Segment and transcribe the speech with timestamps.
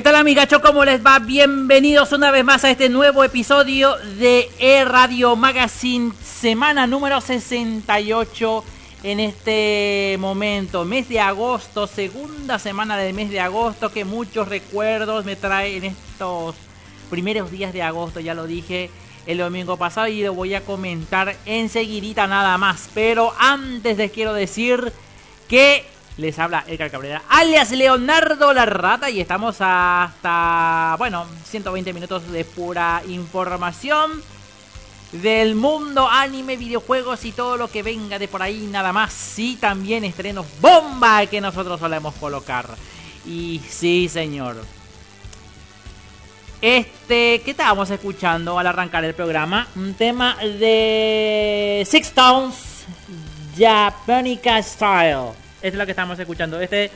[0.00, 1.18] amigacho, ¿cómo les va?
[1.18, 8.64] Bienvenidos una vez más a este nuevo episodio de E Radio Magazine, semana número 68
[9.04, 15.24] en este momento, mes de agosto, segunda semana del mes de agosto, que muchos recuerdos
[15.24, 16.56] me trae en estos
[17.10, 18.90] primeros días de agosto, ya lo dije
[19.26, 24.32] el domingo pasado y lo voy a comentar enseguidita nada más, pero antes les quiero
[24.32, 24.92] decir
[25.48, 25.84] que
[26.16, 32.44] les habla Edgar Cabrera, alias Leonardo la Rata, y estamos hasta, bueno, 120 minutos de
[32.44, 34.22] pura información
[35.12, 39.38] del mundo anime, videojuegos y todo lo que venga de por ahí, nada más.
[39.38, 42.66] Y también estrenos bomba que nosotros solemos colocar.
[43.26, 44.56] Y sí, señor.
[46.60, 49.66] Este, ¿qué estábamos escuchando al arrancar el programa?
[49.74, 52.84] Un tema de Six Tones
[53.58, 56.60] Japanica Style es lo que estamos escuchando.
[56.60, 56.90] Este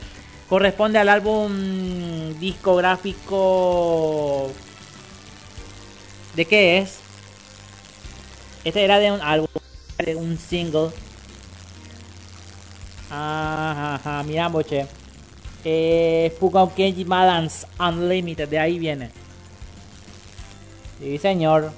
[0.49, 4.51] corresponde al álbum discográfico.
[6.35, 6.99] ¿De qué es?
[8.63, 9.47] Este era de un álbum,
[9.97, 10.89] de un single.
[13.09, 14.85] Ajá, ajá, mira, boche.
[15.63, 19.09] Eh, Fugao Kenji Balance Unlimited, de ahí viene.
[20.99, 21.71] Sí, señor.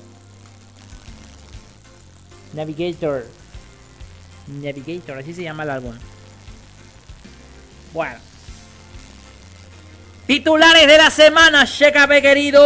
[2.53, 3.25] Navigator.
[4.47, 5.95] Navigator, así se llama el álbum.
[7.94, 8.15] Bueno.
[10.27, 12.63] Titulares de la semana, Checape querido.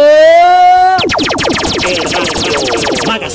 [3.06, 3.34] Magas,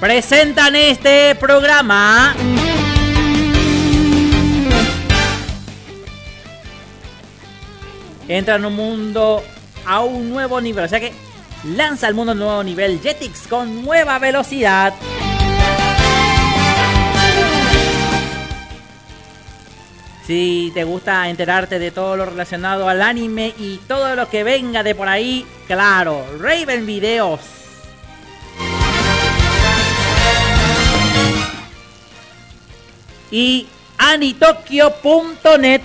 [0.00, 2.34] Presentan este programa.
[8.28, 9.42] entra en un mundo
[9.86, 10.84] a un nuevo nivel.
[10.84, 11.12] O sea que
[11.64, 14.94] lanza al mundo un nuevo nivel Jetix con nueva velocidad.
[20.26, 24.82] Si te gusta enterarte de todo lo relacionado al anime y todo lo que venga
[24.82, 27.40] de por ahí, claro, Raven Videos.
[33.30, 33.66] Y
[33.98, 35.82] anitokyo.net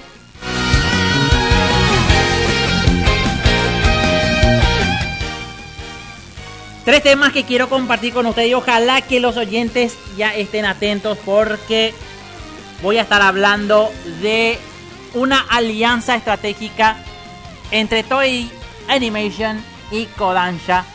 [6.85, 11.17] Tres temas que quiero compartir con ustedes y ojalá que los oyentes ya estén atentos
[11.25, 11.93] porque
[12.81, 13.91] voy a estar hablando
[14.21, 14.57] de
[15.13, 16.97] una alianza estratégica
[17.71, 18.49] entre Toei
[18.87, 19.61] Animation
[19.91, 20.85] y Kodansha.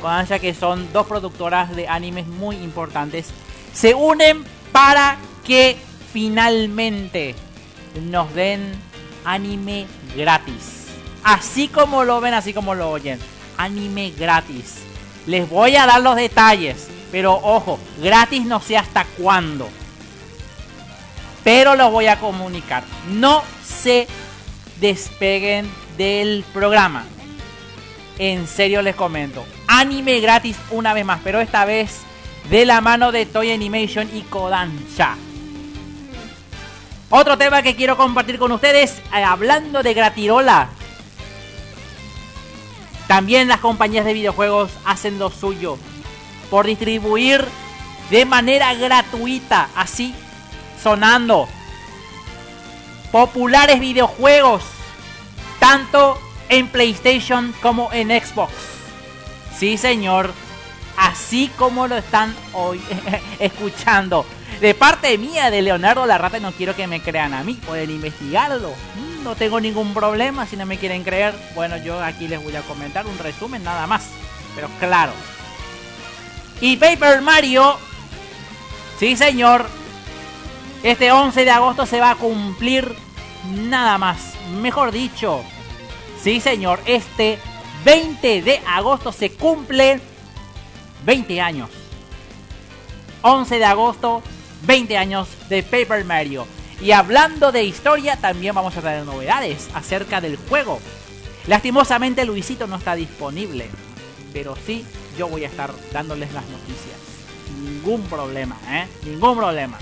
[0.00, 3.30] Kodansha que son dos productoras de animes muy importantes.
[3.72, 5.76] Se unen para que
[6.12, 7.34] finalmente
[8.10, 8.72] nos den
[9.24, 9.86] anime
[10.16, 10.86] gratis.
[11.22, 13.18] Así como lo ven, así como lo oyen.
[13.56, 14.82] Anime gratis.
[15.26, 16.88] Les voy a dar los detalles.
[17.10, 19.68] Pero ojo, gratis no sé hasta cuándo.
[21.42, 22.82] Pero los voy a comunicar.
[23.12, 24.06] No se
[24.80, 27.04] despeguen del programa.
[28.18, 29.44] En serio les comento.
[29.68, 31.20] Anime gratis una vez más.
[31.22, 32.00] Pero esta vez
[32.50, 35.16] de la mano de Toy Animation y Kodansha.
[37.10, 40.68] Otro tema que quiero compartir con ustedes, eh, hablando de gratirola.
[43.06, 45.78] También las compañías de videojuegos hacen lo suyo
[46.50, 47.44] por distribuir
[48.10, 50.14] de manera gratuita, así
[50.82, 51.48] sonando,
[53.10, 54.62] populares videojuegos,
[55.58, 56.18] tanto
[56.48, 58.52] en PlayStation como en Xbox.
[59.56, 60.32] Sí, señor,
[60.96, 62.80] así como lo están hoy
[63.38, 64.26] escuchando.
[64.60, 67.54] De parte mía, de Leonardo La Rata, no quiero que me crean a mí.
[67.66, 68.72] Pueden investigarlo.
[69.24, 70.46] No tengo ningún problema.
[70.46, 73.86] Si no me quieren creer, bueno, yo aquí les voy a comentar un resumen nada
[73.86, 74.10] más.
[74.54, 75.12] Pero claro.
[76.60, 77.78] Y Paper Mario.
[79.00, 79.66] Sí, señor.
[80.82, 82.94] Este 11 de agosto se va a cumplir
[83.54, 84.34] nada más.
[84.60, 85.42] Mejor dicho.
[86.22, 86.78] Sí, señor.
[86.84, 87.38] Este
[87.86, 90.00] 20 de agosto se cumple
[91.06, 91.70] 20 años.
[93.22, 94.22] 11 de agosto
[94.66, 96.46] 20 años de Paper Mario.
[96.80, 100.80] Y hablando de historia, también vamos a traer novedades acerca del juego.
[101.46, 103.68] Lastimosamente Luisito no está disponible,
[104.32, 104.84] pero sí
[105.18, 106.96] yo voy a estar dándoles las noticias.
[107.62, 108.86] Ningún problema, ¿eh?
[109.04, 109.78] Ningún problema.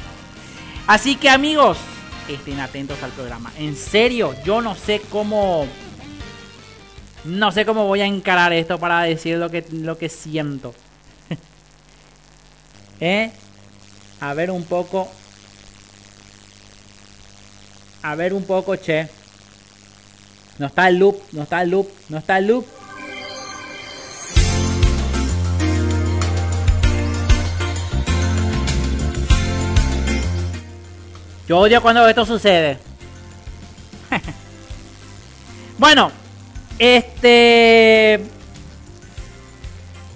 [0.86, 1.78] Así que amigos,
[2.28, 3.52] estén atentos al programa.
[3.56, 5.66] En serio, yo no sé cómo...
[7.24, 10.74] No sé cómo voy a encarar esto para decir lo que, lo que siento.
[13.00, 13.30] ¿Eh?
[14.20, 15.08] A ver un poco.
[18.02, 19.08] A ver un poco, che.
[20.58, 22.66] No está el loop, no está el loop, no está el loop.
[31.48, 32.78] Yo odio cuando esto sucede.
[35.78, 36.10] bueno,
[36.78, 38.24] este...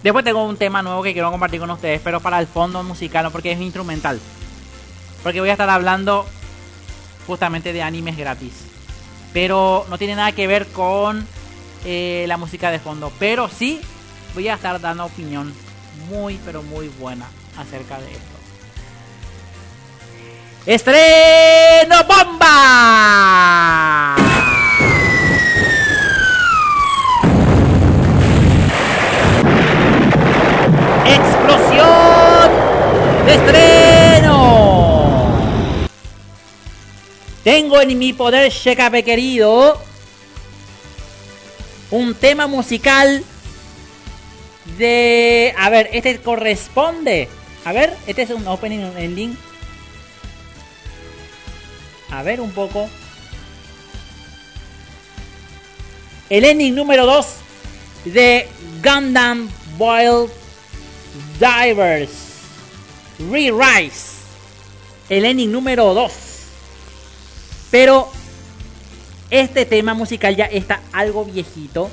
[0.03, 3.25] Después tengo un tema nuevo que quiero compartir con ustedes, pero para el fondo musical,
[3.25, 4.21] no porque es instrumental.
[5.23, 6.27] Porque voy a estar hablando
[7.27, 8.53] justamente de animes gratis.
[9.33, 11.27] Pero no tiene nada que ver con
[11.85, 13.13] eh, la música de fondo.
[13.19, 13.81] Pero sí
[14.35, 15.53] voy a estar dando opinión
[16.09, 18.37] muy, pero muy buena acerca de esto.
[20.67, 24.17] ¡Estreno bomba!
[31.07, 32.51] explosión
[33.27, 34.76] de estreno.
[37.47, 39.81] Tengo en mi poder, Shekape querido,
[41.93, 43.23] un tema musical
[44.77, 45.55] de...
[45.57, 47.29] A ver, este corresponde.
[47.65, 49.39] A ver, este es un opening ending.
[52.11, 52.91] A ver un poco.
[56.29, 57.27] El ending número 2
[58.07, 58.49] de
[58.83, 59.49] Gundam
[59.79, 60.33] Wild
[61.39, 62.11] Divers
[63.31, 64.17] Re-Rise.
[65.09, 66.36] El ending número 2.
[67.71, 68.09] Pero
[69.31, 71.91] este tema musical ya está algo viejito.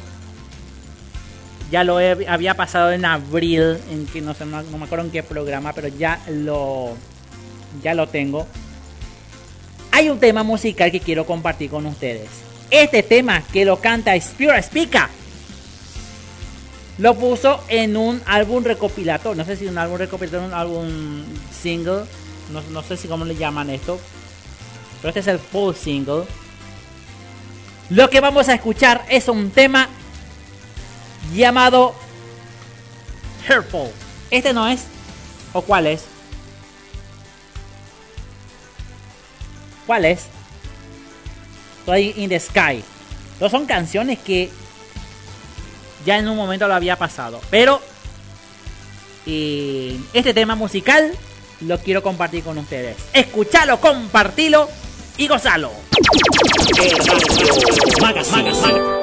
[1.71, 5.23] Ya lo había pasado en abril, en que no, sé, no, me acuerdo en qué
[5.23, 6.95] programa, pero ya lo
[7.81, 8.45] ya lo tengo.
[9.91, 12.29] Hay un tema musical que quiero compartir con ustedes.
[12.69, 15.09] Este tema que lo canta Spira Spica
[16.99, 19.35] lo puso en un álbum recopilatorio.
[19.35, 22.03] No sé si un álbum recopilatorio, un álbum single.
[22.71, 23.99] No, sé si cómo le llaman esto.
[25.03, 26.23] Pero este es el full single.
[27.89, 29.89] Lo que vamos a escuchar es un tema
[31.35, 31.93] llamado
[33.49, 33.89] Hurtful.
[34.31, 34.85] Este no es.
[35.51, 36.05] ¿O cuál es?
[39.85, 40.27] ¿Cuál es?
[41.79, 42.81] Estoy in the Sky.
[43.41, 44.49] Dos son canciones que
[46.05, 47.41] ya en un momento lo había pasado.
[47.49, 47.81] Pero
[49.25, 51.11] eh, este tema musical
[51.59, 52.95] lo quiero compartir con ustedes.
[53.11, 54.69] Escuchalo, compartilo
[55.17, 55.71] y gozalo.
[58.23, 59.02] escuchando.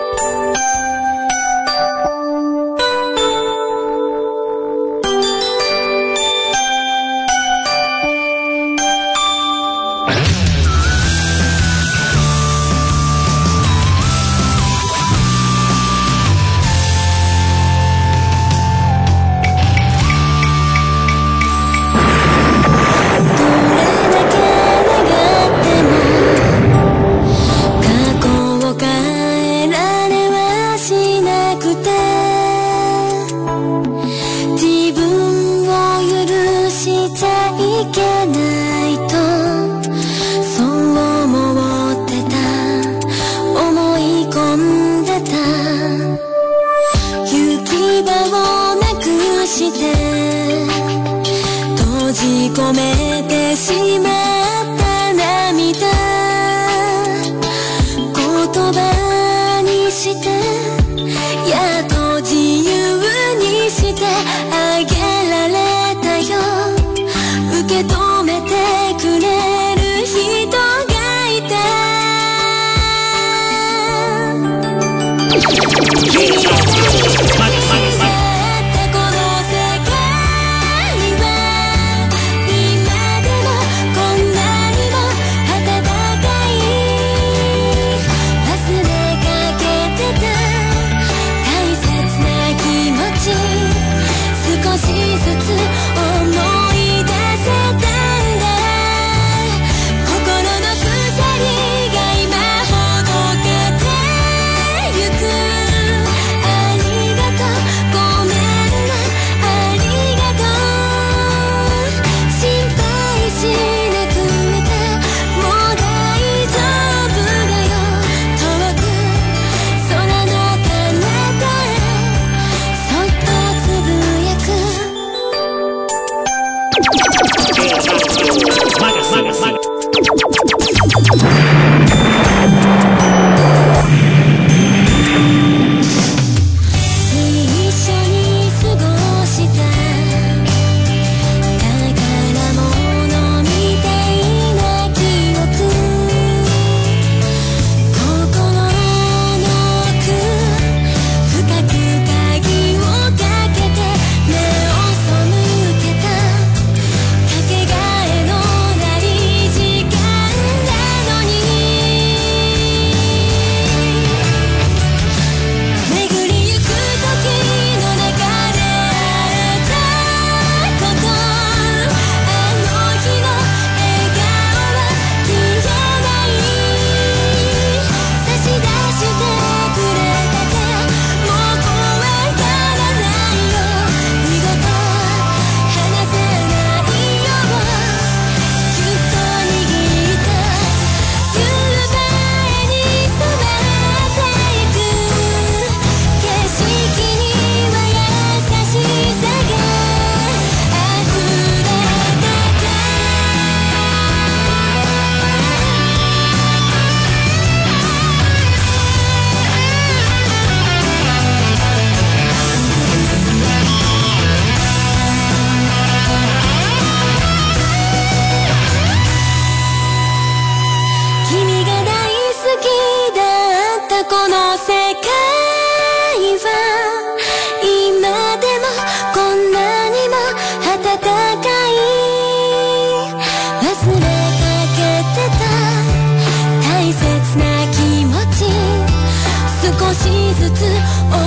[240.40, 241.19] ısıtı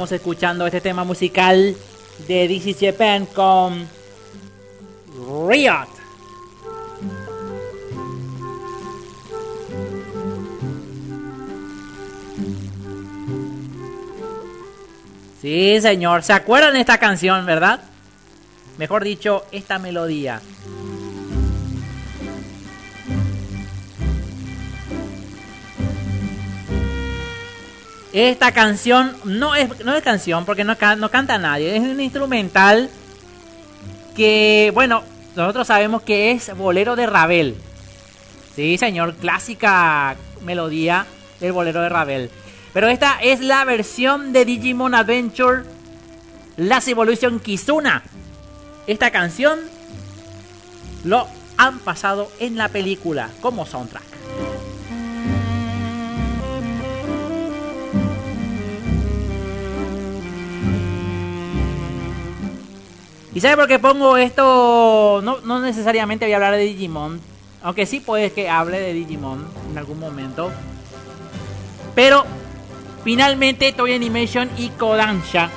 [0.00, 1.76] Estábamos escuchando este tema musical
[2.26, 3.86] de DC Japan con
[5.46, 5.88] Riot.
[15.42, 16.22] Sí, señor.
[16.22, 17.80] ¿Se acuerdan de esta canción, verdad?
[18.78, 20.40] Mejor dicho, esta melodía.
[28.12, 32.90] Esta canción no es, no es canción porque no, no canta nadie, es un instrumental
[34.16, 35.04] que, bueno,
[35.36, 37.56] nosotros sabemos que es bolero de Ravel.
[38.56, 41.06] Sí, señor, clásica melodía
[41.38, 42.30] del bolero de Ravel.
[42.72, 45.62] Pero esta es la versión de Digimon Adventure
[46.56, 48.02] Last Evolution Kizuna.
[48.86, 49.60] Esta canción
[51.04, 54.19] lo han pasado en la película como soundtrack.
[63.32, 65.22] ¿Y sabe por qué pongo esto?
[65.22, 67.20] No, necesariamente voy a hablar de Digimon.
[67.62, 70.50] Aunque sí puede que hable de Digimon en algún momento.
[71.94, 72.24] Pero
[73.04, 75.48] finalmente Toy Animation y Kodansha.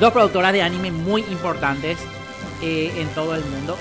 [0.00, 1.98] Dos productoras de anime muy importantes
[2.62, 3.76] eh, en todo el mundo.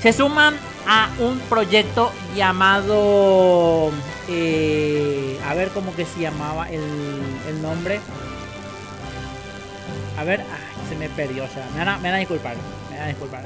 [0.00, 0.54] Se suman
[0.86, 3.90] a un proyecto llamado...
[4.30, 6.82] Eh, a ver cómo que se llamaba el,
[7.48, 7.98] el nombre.
[10.18, 10.42] A ver,
[10.88, 12.56] se me perdió, o sea, me van, a, me van disculpar,
[12.90, 13.42] me van a disculpar.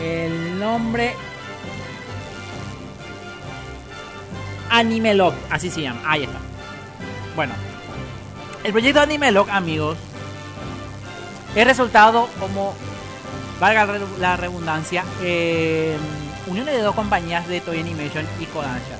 [0.00, 1.14] El nombre
[4.70, 6.38] Animelog, así se llama, ahí está.
[7.34, 7.52] Bueno,
[8.62, 9.98] el proyecto Animelog, amigos,
[11.56, 12.74] es resultado como,
[13.58, 13.88] valga
[14.20, 15.96] la redundancia, eh,
[16.46, 18.99] uniones de dos compañías de Toy Animation y Kodansha.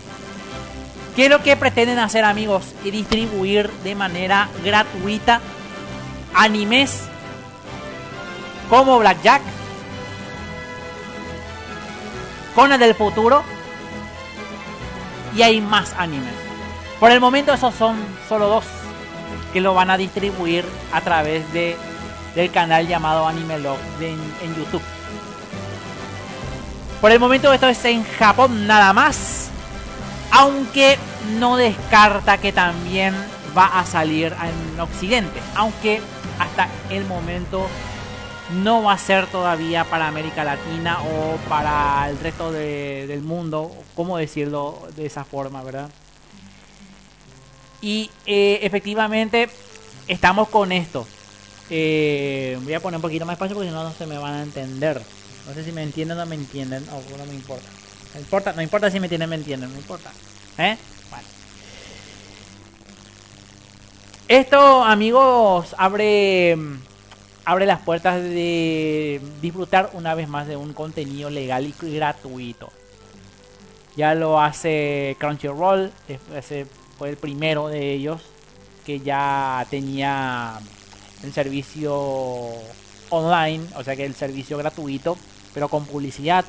[1.14, 2.64] ¿Qué es lo que pretenden hacer amigos?
[2.84, 5.40] Y distribuir de manera gratuita
[6.34, 7.02] animes
[8.68, 9.42] como Blackjack,
[12.54, 13.42] Conan del futuro
[15.36, 16.32] y hay más animes.
[16.98, 17.96] Por el momento esos son
[18.28, 18.64] solo dos
[19.52, 21.76] que lo van a distribuir a través de,
[22.34, 24.82] del canal llamado Animelog en, en YouTube.
[27.00, 29.49] Por el momento esto es en Japón nada más
[30.30, 30.98] aunque
[31.38, 33.14] no descarta que también
[33.56, 36.00] va a salir en Occidente, aunque
[36.38, 37.66] hasta el momento
[38.62, 44.16] no va a ser todavía para América Latina o para el resto del mundo, ¿cómo
[44.16, 45.90] decirlo de esa forma, verdad?
[47.80, 49.48] Y eh, efectivamente
[50.06, 51.06] estamos con esto.
[51.70, 54.34] Eh, voy a poner un poquito más espacio porque si no, no se me van
[54.34, 55.00] a entender.
[55.46, 57.68] No sé si me entienden o no me entienden, o no me importa.
[58.14, 60.10] No importa, no importa si me tienen, me entienden, no importa.
[60.58, 60.76] ¿Eh?
[64.28, 66.56] Esto, amigos, abre
[67.44, 72.70] abre las puertas de disfrutar una vez más de un contenido legal y gratuito.
[73.96, 75.90] Ya lo hace Crunchyroll,
[76.36, 78.22] ese fue el primero de ellos
[78.86, 80.60] que ya tenía
[81.24, 81.92] el servicio
[83.08, 85.18] online, o sea que el servicio gratuito,
[85.52, 86.44] pero con publicidad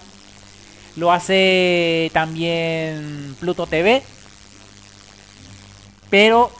[0.95, 4.03] lo hace también Pluto TV.
[6.09, 6.51] Pero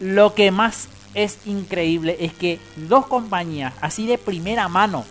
[0.00, 5.04] lo que más es increíble es que dos compañías así de primera mano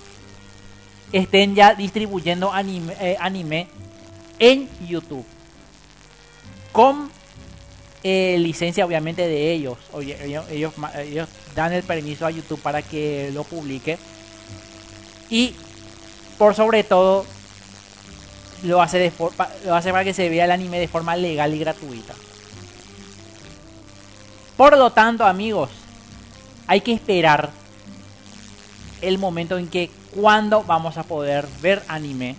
[1.11, 3.67] estén ya distribuyendo anime, eh,
[4.39, 5.25] en YouTube.
[6.71, 7.09] Con
[8.03, 9.77] eh, licencia obviamente de ellos.
[9.99, 13.97] Ellos, ellos, ellos dan el permiso a YouTube para que lo publique.
[15.29, 15.55] Y
[16.37, 17.25] por sobre todo
[18.63, 19.11] lo hace, de
[19.65, 22.13] lo hace para que se vea el anime de forma legal y gratuita.
[24.57, 25.69] Por lo tanto, amigos,
[26.67, 27.49] hay que esperar
[29.01, 32.35] el momento en que cuando vamos a poder ver anime.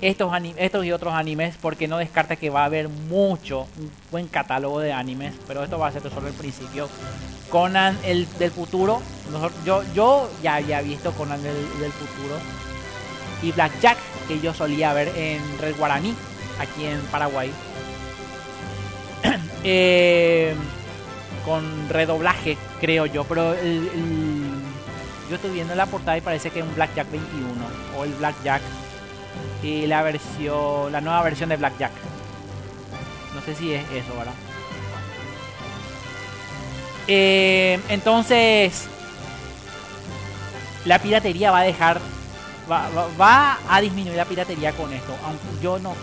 [0.00, 4.26] Estos, estos y otros animes, porque no descarta que va a haber mucho, un buen
[4.26, 6.88] catálogo de animes, pero esto va a ser solo el principio.
[7.50, 9.00] Conan el del futuro,
[9.64, 12.34] yo, yo ya había visto Conan del, del futuro,
[13.42, 16.14] y Blackjack, que yo solía ver en Red Guaraní,
[16.58, 17.50] aquí en Paraguay.
[19.68, 20.54] Eh,
[21.44, 23.52] con redoblaje, creo yo, pero
[25.28, 27.50] yo estoy viendo la portada y parece que es un Blackjack 21
[27.98, 28.62] o el Blackjack
[29.62, 31.90] y la versión, la nueva versión de Blackjack.
[33.34, 34.34] No sé si es eso, ¿verdad?
[37.08, 38.86] Eh, entonces,
[40.84, 42.00] la piratería va a dejar
[42.70, 45.14] va, a disminuir la piratería con esto.
[45.24, 45.94] Aunque yo no,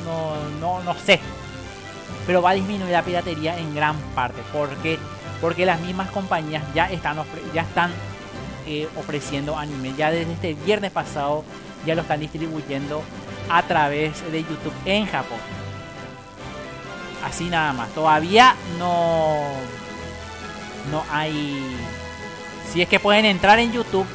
[0.60, 1.20] no, no, sé.
[2.26, 4.42] Pero va a disminuir la piratería en gran parte.
[4.52, 4.98] porque
[5.42, 7.18] Porque las mismas compañías ya están,
[7.54, 7.92] ya están
[8.66, 9.94] eh, ofreciendo anime.
[9.98, 11.44] Ya desde este viernes pasado
[11.86, 13.04] ya lo están distribuyendo
[13.50, 15.40] a través de YouTube en Japón.
[17.26, 17.90] Así nada más.
[17.90, 19.44] Todavía no,
[20.92, 21.78] no hay...
[22.72, 24.08] Si es que pueden entrar en YouTube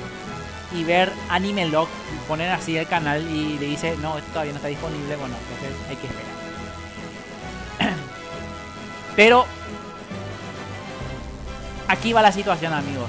[0.73, 1.89] y ver Anime Log,
[2.27, 5.89] ponen así el canal y le dice, no, esto todavía no está disponible, bueno, entonces
[5.89, 6.29] hay que esperar.
[9.17, 9.47] Pero
[11.89, 13.09] aquí va la situación, amigos.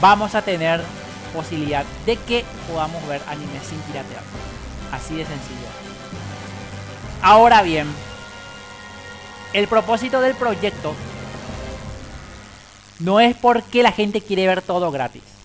[0.00, 0.82] Vamos a tener
[1.34, 4.22] posibilidad de que podamos ver anime sin piratear.
[4.92, 5.66] Así de sencillo.
[7.20, 7.88] Ahora bien,
[9.52, 10.94] el propósito del proyecto
[13.00, 15.37] no es porque la gente quiere ver todo gratis.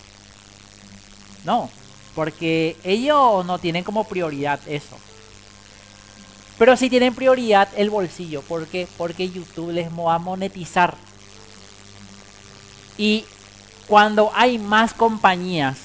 [1.44, 1.70] No,
[2.14, 4.96] porque ellos no tienen como prioridad eso.
[6.58, 8.42] Pero sí tienen prioridad el bolsillo.
[8.42, 8.86] ¿Por qué?
[8.96, 10.94] Porque YouTube les va a monetizar.
[12.96, 13.24] Y
[13.88, 15.78] cuando hay más compañías,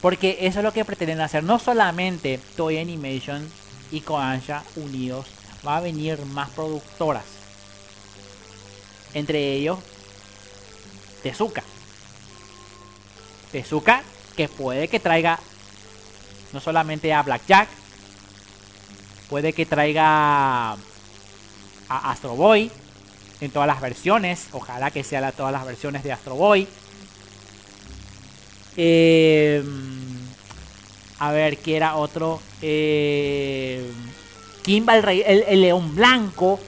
[0.00, 3.46] porque eso es lo que pretenden hacer, no solamente Toy Animation
[3.90, 5.26] y Kodansha unidos,
[5.66, 7.24] va a venir más productoras.
[9.12, 9.78] Entre ellos,
[11.22, 11.62] Tezuka.
[13.52, 14.02] Tezuka
[14.36, 15.40] que puede que traiga
[16.52, 17.68] no solamente a Blackjack,
[19.28, 20.76] puede que traiga a
[21.88, 22.70] Astro Boy
[23.40, 26.68] en todas las versiones, ojalá que sea todas las versiones de Astro Boy.
[28.76, 29.62] Eh,
[31.18, 32.40] a ver, ¿qué era otro?
[32.62, 33.90] Eh,
[34.62, 36.60] Kimba el, Rey, el, León Blanco.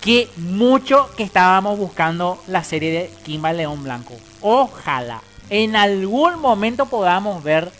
[0.00, 4.14] Que mucho que estábamos buscando la serie de Kimba el León Blanco.
[4.40, 7.70] Ojalá en algún momento podamos ver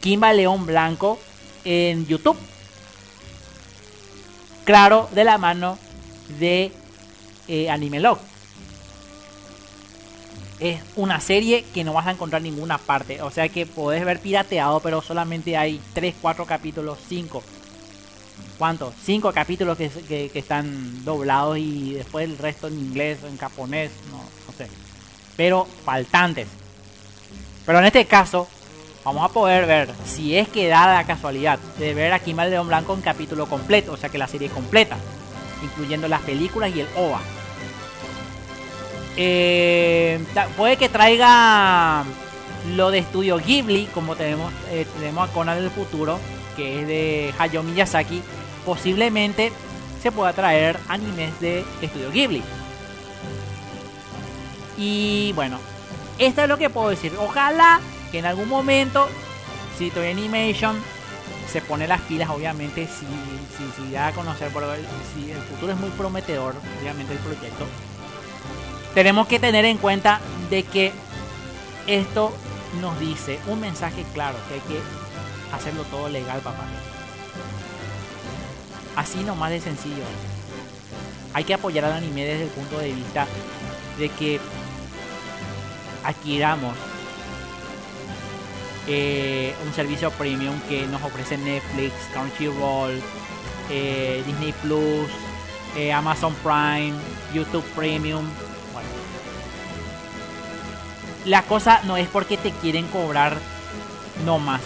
[0.00, 1.18] Kimba León Blanco
[1.64, 2.36] en YouTube.
[4.64, 5.78] Claro, de la mano
[6.38, 6.72] de
[7.46, 8.18] eh, Anime Log.
[10.60, 13.22] Es una serie que no vas a encontrar en ninguna parte.
[13.22, 17.42] O sea que podés ver pirateado, pero solamente hay 3, 4 capítulos, 5.
[18.58, 18.92] ¿Cuántos?
[19.04, 24.52] 5 capítulos que, están doblados y después el resto en inglés, en japonés, no, no
[24.52, 24.68] sé.
[25.36, 26.48] Pero faltantes.
[27.68, 28.48] Pero en este caso,
[29.04, 32.94] vamos a poder ver si es que da la casualidad de ver a León Blanco
[32.94, 34.96] en capítulo completo, o sea que la serie completa,
[35.62, 37.20] incluyendo las películas y el OVA.
[39.18, 40.18] Eh,
[40.56, 42.04] puede que traiga
[42.74, 46.18] lo de Estudio Ghibli, como tenemos, eh, tenemos a Conan del futuro,
[46.56, 48.22] que es de Hayao Miyazaki.
[48.64, 49.52] Posiblemente
[50.02, 52.42] se pueda traer animes de Estudio Ghibli.
[54.78, 55.58] Y bueno,
[56.18, 57.12] esto es lo que puedo decir.
[57.18, 59.08] Ojalá que en algún momento,
[59.76, 60.76] si Toy Animation
[61.50, 63.06] se pone las pilas, obviamente, si,
[63.76, 64.64] si, da a conocer, por,
[65.14, 67.66] si el futuro es muy prometedor, obviamente, el proyecto,
[68.94, 70.92] tenemos que tener en cuenta de que
[71.86, 72.34] esto
[72.80, 74.80] nos dice un mensaje claro, que hay que
[75.54, 76.64] hacerlo todo legal, papá.
[78.96, 80.02] Así nomás de sencillo.
[81.32, 83.26] Hay que apoyar al anime desde el punto de vista
[83.98, 84.40] de que
[86.08, 86.74] adquiramos
[88.86, 92.98] eh, un servicio premium que nos ofrece Netflix, Crunchyroll,
[93.68, 95.10] eh, Disney Plus,
[95.76, 96.94] eh, Amazon Prime,
[97.34, 98.24] YouTube Premium.
[98.72, 98.88] Bueno,
[101.26, 103.36] la cosa no es porque te quieren cobrar
[104.24, 104.62] no más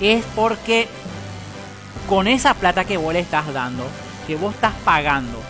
[0.00, 0.18] es.
[0.18, 0.88] Es porque
[2.08, 3.84] con esa plata que vos le estás dando,
[4.28, 5.42] que vos estás pagando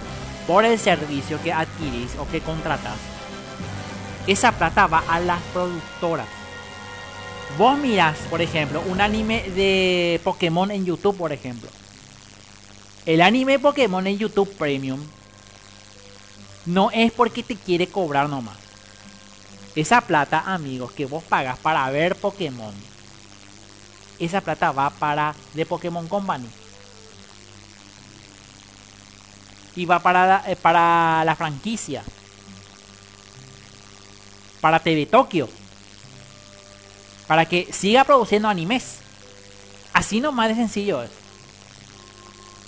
[0.47, 2.97] por el servicio que adquirís o que contratas,
[4.31, 6.27] esa plata va a las productoras.
[7.59, 11.69] Vos miras, por ejemplo, un anime de Pokémon en YouTube, por ejemplo.
[13.07, 15.01] El anime Pokémon en YouTube Premium
[16.66, 18.57] no es porque te quiere cobrar nomás.
[19.75, 22.75] Esa plata, amigos, que vos pagas para ver Pokémon,
[24.21, 26.49] esa plata va para The Pokémon Company.
[29.75, 32.05] Y va para, eh, para la franquicia
[34.61, 35.49] para TV Tokio.
[37.27, 38.99] Para que siga produciendo animes.
[39.92, 41.11] Así nomás de sencillo es.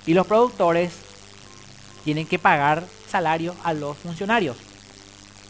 [0.05, 0.91] Y los productores
[2.03, 4.57] tienen que pagar salario a los funcionarios.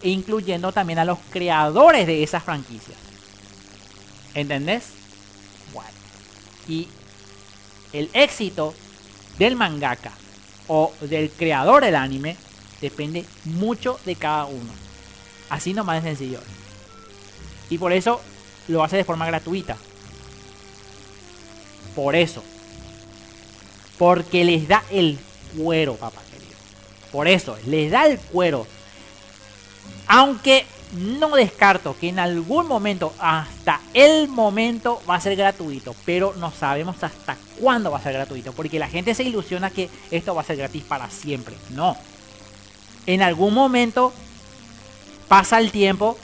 [0.01, 2.97] E incluyendo también a los creadores de esas franquicias.
[4.33, 4.89] ¿Entendés?
[5.73, 5.89] Bueno.
[6.67, 6.87] Y
[7.93, 8.73] el éxito
[9.37, 10.11] del mangaka
[10.67, 12.35] o del creador del anime
[12.81, 14.82] depende mucho de cada uno.
[15.53, 16.39] Así nomás de sencillo.
[17.69, 18.19] Y por eso
[18.67, 19.77] lo hace de forma gratuita.
[21.95, 22.43] Por eso.
[23.99, 25.19] Porque les da el
[25.55, 26.55] cuero, papá querido.
[27.11, 28.65] Por eso, les da el cuero.
[30.07, 35.95] Aunque no descarto que en algún momento, hasta el momento, va a ser gratuito.
[36.03, 38.53] Pero no sabemos hasta cuándo va a ser gratuito.
[38.53, 41.55] Porque la gente se ilusiona que esto va a ser gratis para siempre.
[41.69, 41.95] No.
[43.05, 44.13] En algún momento
[45.27, 46.17] pasa el tiempo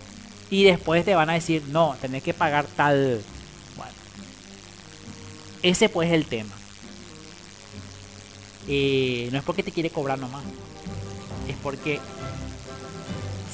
[0.49, 3.21] y después te van a decir, no, tenés que pagar tal...
[3.75, 3.91] Bueno.
[5.61, 6.53] Ese pues es el tema.
[8.67, 10.43] Eh, no es porque te quiere cobrar nomás.
[11.47, 11.99] Es porque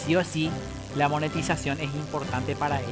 [0.05, 0.49] sí o sí
[0.95, 2.91] la monetización es importante para ellos.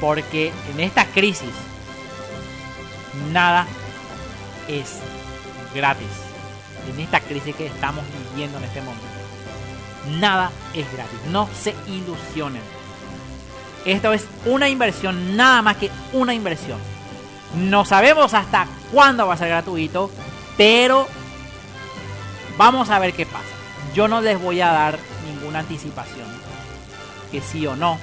[0.00, 1.50] Porque en esta crisis
[3.32, 3.66] nada
[4.68, 4.98] es
[5.74, 6.06] gratis.
[6.92, 9.15] En esta crisis que estamos viviendo en este momento.
[10.18, 11.18] Nada es gratis.
[11.30, 12.62] No se ilusionen.
[13.84, 16.78] Esto es una inversión, nada más que una inversión.
[17.56, 20.10] No sabemos hasta cuándo va a ser gratuito,
[20.56, 21.06] pero
[22.58, 23.44] vamos a ver qué pasa.
[23.94, 26.26] Yo no les voy a dar ninguna anticipación
[27.30, 27.98] que sí o no.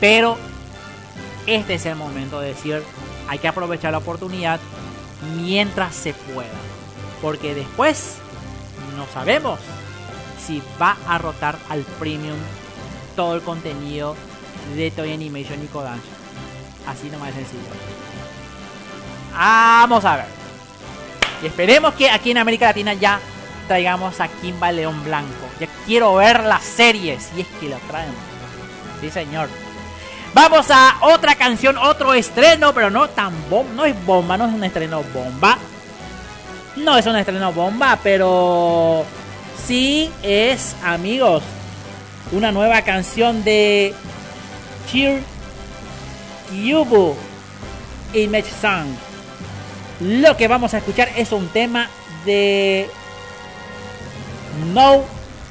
[0.00, 0.36] Pero
[1.46, 2.82] este es el momento de decir,
[3.28, 4.60] hay que aprovechar la oportunidad
[5.36, 6.48] mientras se pueda.
[7.22, 8.16] Porque después
[8.96, 9.58] no sabemos
[10.50, 12.36] si va a rotar al premium
[13.14, 14.16] todo el contenido
[14.74, 16.02] de Toy Animation y Kodansha.
[16.88, 17.70] Así nomás es sencillo.
[19.32, 20.24] Vamos a ver.
[21.42, 23.20] Y esperemos que aquí en América Latina ya
[23.68, 25.46] traigamos a Kimba León Blanco.
[25.60, 28.12] Ya quiero ver las series, si es que lo traen.
[29.00, 29.48] Sí, señor.
[30.34, 33.72] Vamos a otra canción, otro estreno, pero no tan bomba.
[33.72, 35.58] No es bomba, no es un estreno bomba.
[36.76, 39.04] No es un estreno bomba, pero
[39.66, 41.42] sí es, amigos,
[42.32, 43.94] una nueva canción de
[44.90, 45.20] Cheer
[46.52, 47.14] Yubu
[48.14, 48.88] Image Song.
[50.00, 51.88] Lo que vamos a escuchar es un tema
[52.24, 52.88] de
[54.72, 55.04] No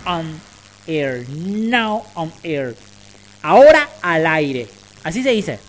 [0.05, 0.39] on
[0.87, 1.27] Air.
[1.29, 2.75] Now on Air.
[3.41, 4.67] Ahora al aire.
[5.03, 5.59] Así se dice.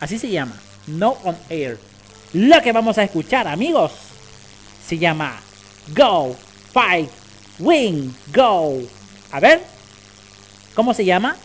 [0.00, 0.54] Así se llama.
[0.86, 1.78] No on air.
[2.32, 3.92] Lo que vamos a escuchar, amigos,
[4.86, 5.40] se llama
[5.94, 6.36] Go,
[6.72, 7.10] Fight,
[7.60, 8.80] Win, Go.
[9.32, 9.62] A ver.
[10.74, 11.36] ¿Cómo se llama?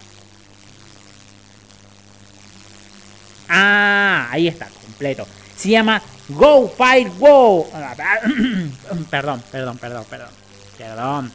[3.48, 5.28] Ah, ahí está, completo.
[5.56, 7.70] Se llama Go, Fight, Go.
[9.10, 10.30] perdón, perdón, perdón, perdón.
[10.78, 11.32] Perdón.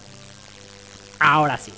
[1.19, 1.73] Ahora sí.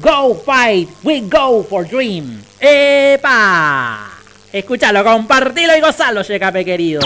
[0.00, 2.42] Go fight, we go for dream.
[2.60, 4.10] ¡Epa!
[4.52, 7.00] Escúchalo, compartilo y gozalo, Checape querido.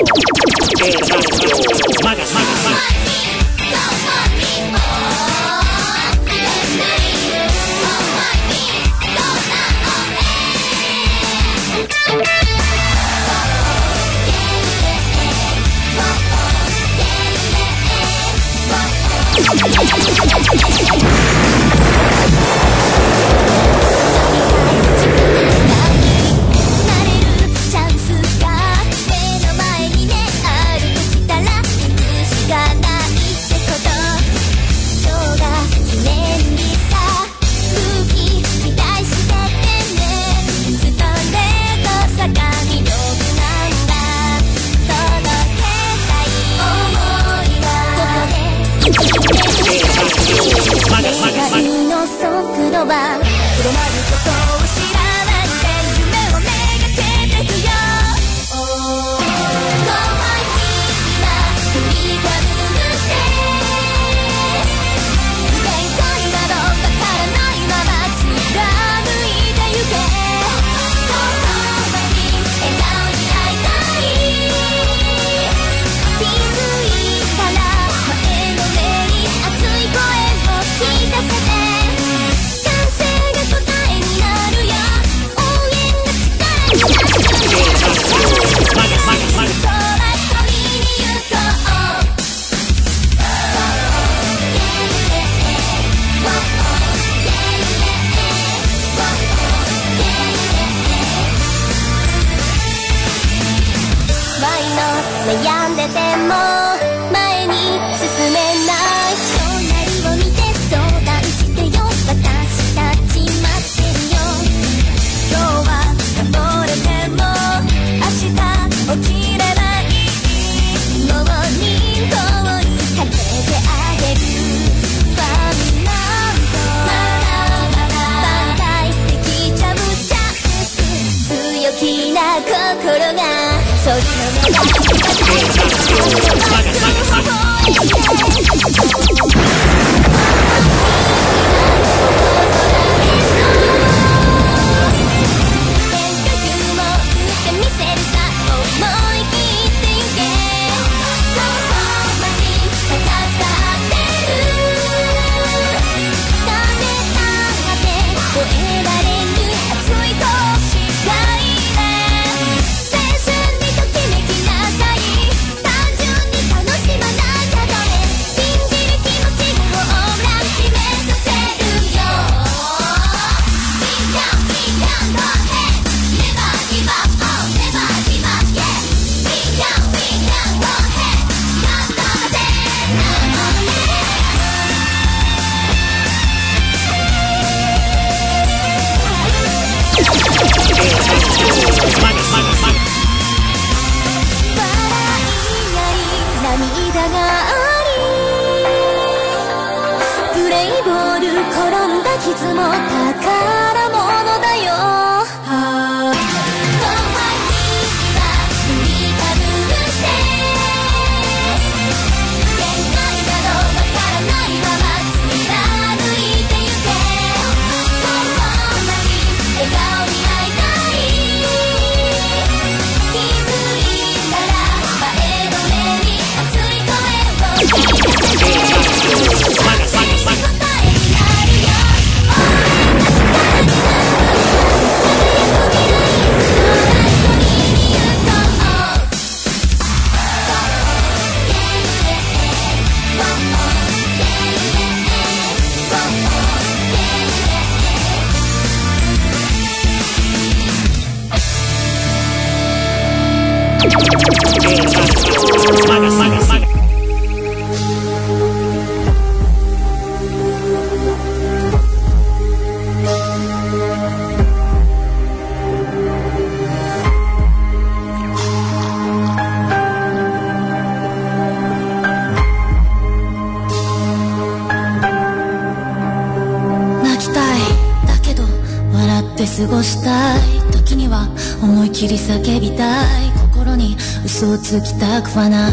[284.70, 285.72] つきたくはない。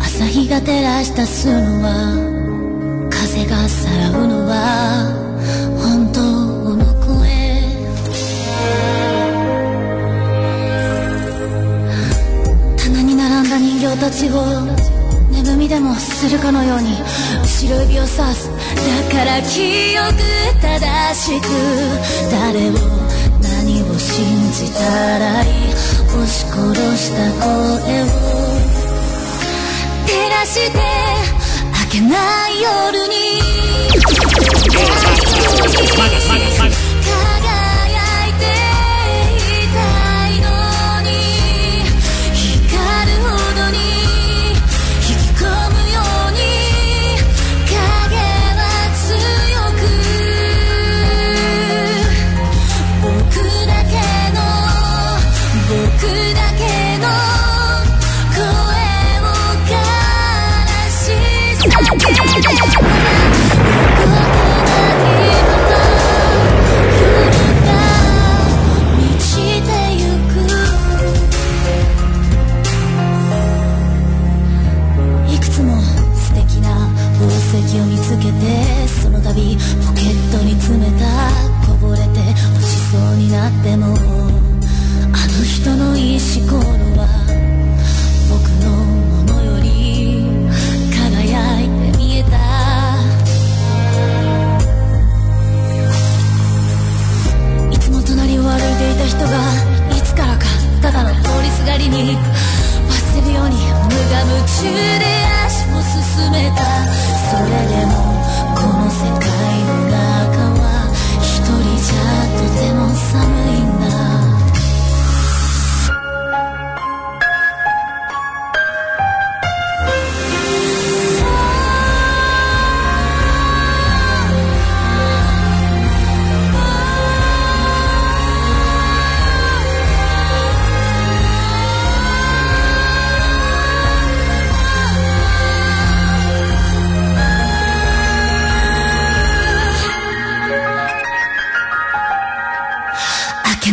[0.00, 5.12] 朝日が照らしたすのは風がさらうのは
[5.76, 6.22] 本当
[6.76, 7.28] の声
[12.78, 14.64] 棚に並んだ人形たちを
[15.30, 16.96] 眠みでもするかのように
[17.42, 18.48] 後ろ指をさす。
[18.48, 18.54] だ
[19.12, 20.14] から記憶
[20.62, 21.44] 正しく
[22.30, 22.72] 誰を
[23.42, 25.83] 何を信じたらいい。
[26.14, 27.50] 押し殺した声
[28.02, 28.06] を
[30.06, 30.78] 照らして
[31.84, 33.14] 明けない夜に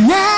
[0.00, 0.31] ない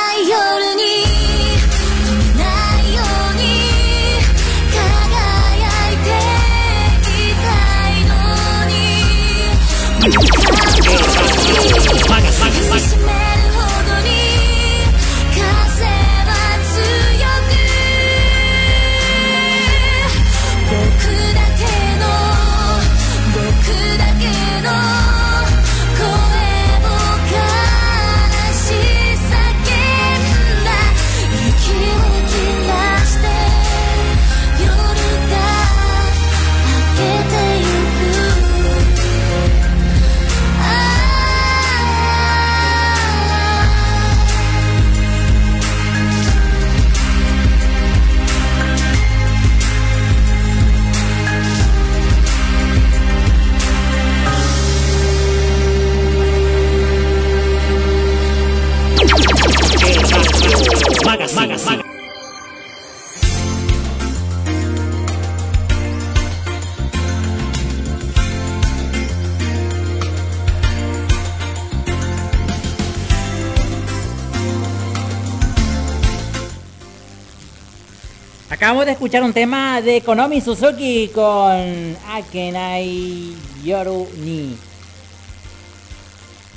[78.85, 84.59] De escuchar un tema de Konomi Suzuki con Akenai Yoru Ni.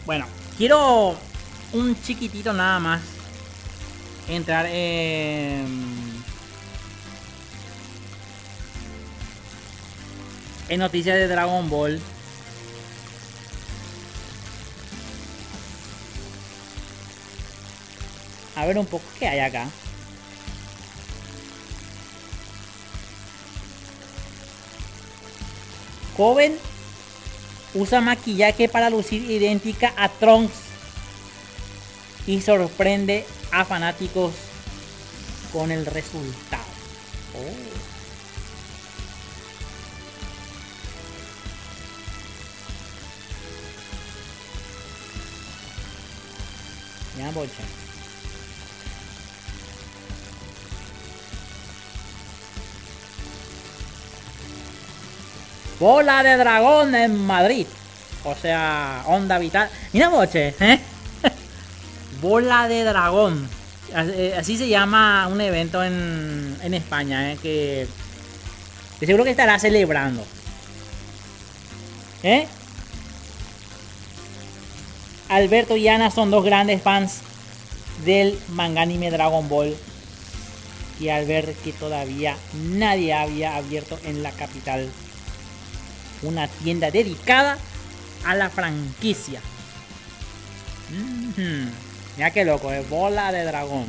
[0.05, 0.25] Bueno,
[0.57, 1.15] quiero
[1.71, 3.01] un chiquitito nada más
[4.27, 5.67] entrar en
[10.67, 12.01] en noticias de Dragon Ball.
[18.57, 19.69] A ver un poco qué hay acá.
[26.17, 26.57] Joven
[27.75, 30.55] usa maquillaje para lucir idéntica a Trunks
[32.25, 34.33] y sorprende a fanáticos
[35.53, 36.63] con el resultado.
[37.35, 37.77] Oh.
[47.17, 47.76] Ya.
[55.79, 57.67] Bola de dragón en Madrid.
[58.23, 59.69] O sea, onda vital.
[59.93, 60.79] Mira, boche, ¿eh?
[62.21, 63.47] Bola de dragón.
[63.95, 67.37] Eh, así se llama un evento en, en España, ¿eh?
[67.41, 67.87] Que,
[68.99, 70.25] seguro que estará celebrando.
[72.23, 72.47] ¿Eh?
[75.29, 77.19] Alberto y Ana son dos grandes fans
[78.03, 79.75] del manga anime Dragon Ball.
[80.99, 84.89] Y al ver que todavía nadie había abierto en la capital
[86.21, 87.57] una tienda dedicada
[88.25, 89.41] a la franquicia.
[92.15, 93.85] Mira qué loco, es bola de dragón.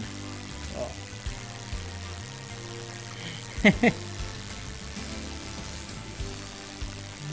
[3.65, 3.71] Oh.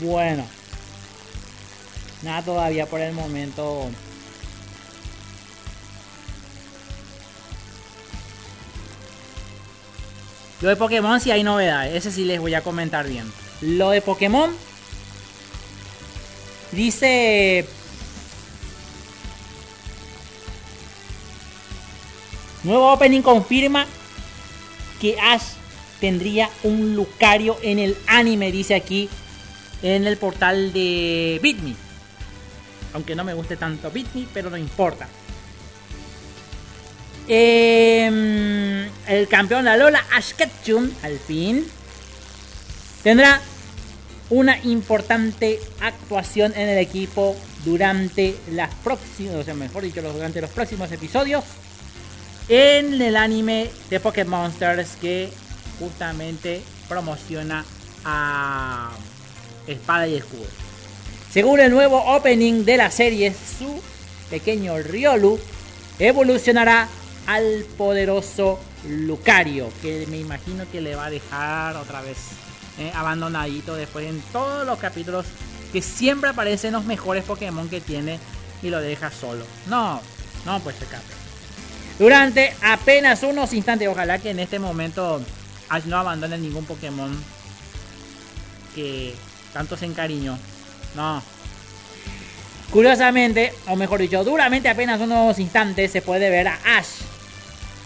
[0.00, 0.46] bueno.
[2.22, 3.90] Nada todavía por el momento.
[10.62, 13.30] Lo de Pokémon si hay novedades, ese sí les voy a comentar bien.
[13.60, 14.50] Lo de Pokémon
[16.76, 17.66] dice
[22.66, 23.86] Nuevo opening confirma
[25.00, 25.54] que Ash
[26.00, 29.08] tendría un Lucario en el anime, dice aquí
[29.82, 31.76] en el portal de Bitme.
[32.92, 35.06] Aunque no me guste tanto Bitme, pero no importa.
[37.28, 41.66] Em, el campeón de Lola, Ash Ketchum, al fin,
[43.04, 43.40] tendrá
[44.30, 50.50] una importante actuación en el equipo durante las próximas, o sea, mejor dicho, durante los
[50.50, 51.44] próximos episodios
[52.48, 55.30] en el anime de Pokémon Monsters que
[55.80, 57.64] justamente promociona
[58.04, 58.90] a
[59.66, 60.46] Espada y Escudo.
[61.30, 63.80] Según el nuevo opening de la serie, su
[64.30, 65.38] pequeño Riolu
[65.98, 66.88] evolucionará
[67.26, 72.16] al poderoso Lucario, que me imagino que le va a dejar otra vez
[72.78, 75.26] eh, abandonadito después en todos los capítulos
[75.72, 78.18] que siempre aparecen los mejores Pokémon que tiene
[78.62, 79.44] y lo deja solo.
[79.68, 80.00] No,
[80.44, 81.16] no pues se cambia.
[81.98, 85.22] Durante apenas unos instantes, ojalá que en este momento
[85.68, 87.16] Ash no abandone ningún Pokémon
[88.74, 89.14] que
[89.52, 90.38] tanto se encariñó
[90.96, 91.22] no.
[92.72, 96.88] Curiosamente, o mejor dicho, duramente apenas unos instantes se puede ver a Ash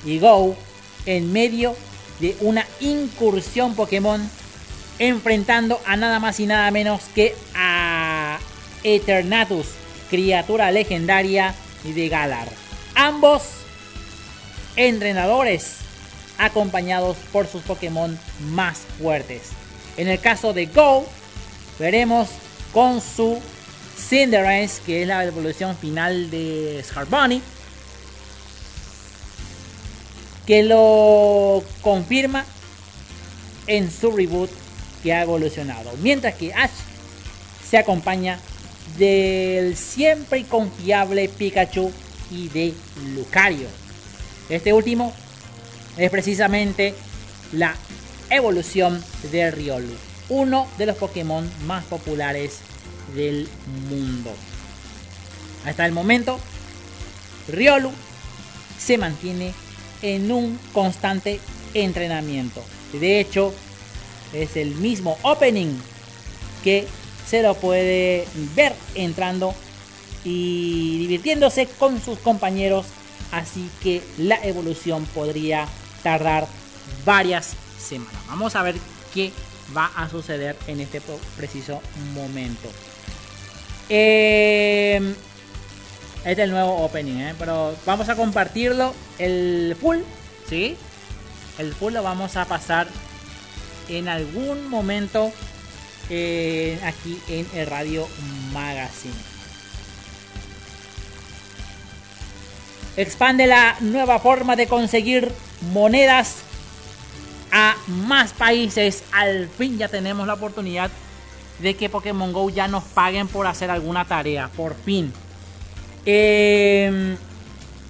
[0.05, 0.57] y Go
[1.05, 1.77] en medio
[2.21, 4.21] de una incursión Pokémon
[5.01, 8.39] enfrentando a nada más y nada menos que a
[8.85, 9.67] Eternatus,
[10.11, 12.49] criatura legendaria de Galar.
[12.95, 13.43] Ambos
[14.77, 15.77] entrenadores
[16.39, 18.19] acompañados por sus Pokémon
[18.51, 19.49] más fuertes.
[19.97, 21.07] En el caso de Go,
[21.79, 22.29] veremos
[22.73, 23.41] con su
[23.99, 27.41] Cinderace, que es la evolución final de Scarbunny,
[30.47, 32.45] que lo confirma
[33.67, 34.51] en su reboot
[35.03, 35.91] que ha evolucionado.
[36.03, 36.71] Mientras que Ash
[37.69, 38.39] se acompaña
[38.99, 41.93] del siempre confiable Pikachu
[42.31, 42.75] y de
[43.15, 43.69] Lucario.
[44.49, 45.13] Este último
[45.97, 46.95] es precisamente
[47.53, 47.75] la
[48.31, 52.61] evolución de Riolu uno de los Pokémon más populares
[53.15, 53.49] del
[53.91, 54.33] mundo.
[55.67, 56.39] Hasta el momento,
[57.49, 57.91] Riolu
[58.79, 59.53] se mantiene
[60.01, 61.41] en un constante
[61.75, 62.65] entrenamiento.
[62.93, 63.53] De hecho,
[64.33, 65.79] es el mismo opening
[66.63, 66.87] que
[67.27, 69.55] se lo puede ver entrando
[70.25, 72.87] y divirtiéndose con sus compañeros.
[73.33, 75.69] Así que la evolución podría
[76.03, 76.47] tardar
[77.05, 78.21] varias semanas.
[78.27, 78.75] Vamos a ver
[79.15, 79.33] qué
[79.77, 81.01] va a suceder en este
[81.37, 81.81] preciso
[82.15, 82.69] momento.
[83.89, 85.15] Em,
[86.19, 87.35] este es el nuevo opening, ¿eh?
[87.39, 89.99] pero vamos a compartirlo el full,
[90.49, 90.77] ¿sí?
[91.59, 92.89] El full lo vamos a pasar
[93.99, 95.33] en algún momento
[96.09, 98.09] eh, aquí en el Radio
[98.53, 99.15] Magazine.
[102.97, 105.33] Expande la nueva forma de conseguir
[105.73, 106.39] monedas
[107.53, 109.05] a más países.
[109.13, 110.91] Al fin ya tenemos la oportunidad
[111.61, 114.49] de que Pokémon Go ya nos paguen por hacer alguna tarea.
[114.57, 115.13] Por fin.
[116.05, 117.17] Em,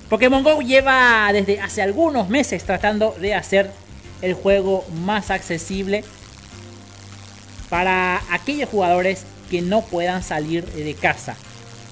[0.09, 3.71] Pokémon Go lleva desde hace algunos meses tratando de hacer
[4.23, 6.05] el juego más accesible
[7.69, 11.37] para aquellos jugadores que no puedan salir de casa.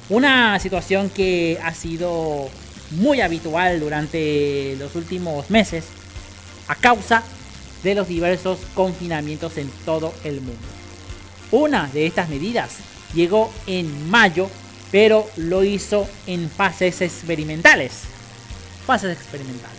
[0.09, 2.49] Una situación que ha sido
[2.93, 5.85] muy habitual durante los últimos meses
[6.69, 7.23] a causa
[7.83, 10.67] de los diversos confinamientos en todo el mundo.
[11.51, 12.77] Una de estas medidas
[13.15, 14.51] llegó en mayo,
[14.91, 17.93] pero lo hizo en fases experimentales.
[18.87, 19.79] Fases experimentales.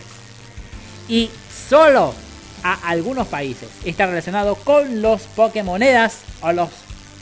[1.08, 1.30] Y
[1.68, 2.14] solo
[2.62, 6.70] a algunos países está relacionado con los Pokémonedas o los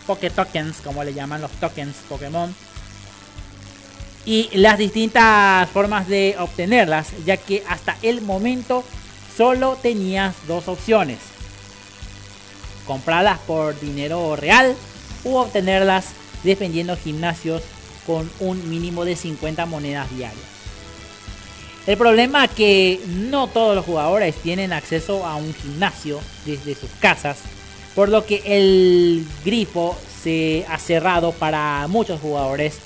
[0.06, 2.54] Poké Tokens, como le llaman los tokens Pokémon.
[4.24, 8.84] Y las distintas formas de obtenerlas, ya que hasta el momento
[9.36, 11.18] solo tenías dos opciones.
[12.86, 14.74] Comprarlas por dinero real
[15.24, 16.06] u obtenerlas
[16.42, 17.62] defendiendo gimnasios
[18.06, 20.57] con un mínimo de 50 monedas diarias.
[21.88, 26.90] El problema es que no todos los jugadores tienen acceso a un gimnasio desde sus
[27.00, 27.38] casas,
[27.94, 32.76] por lo que el grifo se ha cerrado para muchos jugadores.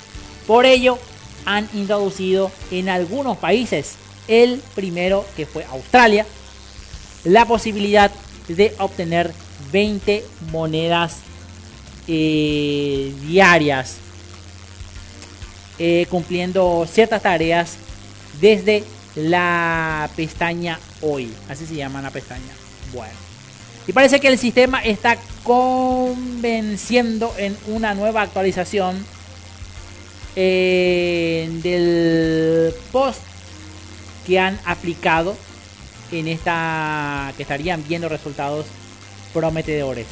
[0.46, 1.00] Por ello,
[1.44, 3.96] han introducido en algunos países,
[4.28, 6.24] el primero que fue Australia,
[7.24, 8.12] la posibilidad
[8.46, 9.32] de obtener
[9.72, 11.16] 20 monedas
[12.06, 13.96] eh, diarias
[15.80, 17.78] eh, cumpliendo ciertas tareas
[18.42, 18.84] desde
[19.14, 21.32] la pestaña hoy.
[21.48, 22.52] Así se llama la pestaña.
[22.92, 23.14] Bueno.
[23.86, 29.04] Y parece que el sistema está convenciendo en una nueva actualización
[30.36, 33.20] eh, del post
[34.26, 35.36] que han aplicado
[36.10, 38.66] en esta que estarían viendo resultados
[39.32, 40.06] prometedores.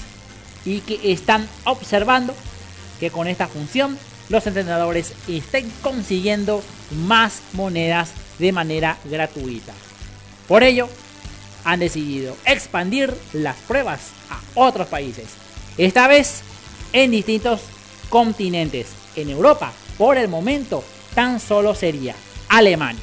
[0.65, 2.35] Y que están observando
[3.01, 6.63] que con esta función los entrenadores estén consiguiendo
[7.07, 8.11] más monedas
[8.41, 9.73] de manera gratuita.
[10.49, 10.89] Por ello,
[11.65, 15.27] han decidido expandir las pruebas a otros países.
[15.77, 16.43] Esta vez
[16.93, 17.61] en distintos
[18.09, 18.89] continentes.
[19.17, 20.85] En Europa, por el momento,
[21.15, 22.15] tan solo sería
[22.49, 23.03] Alemania.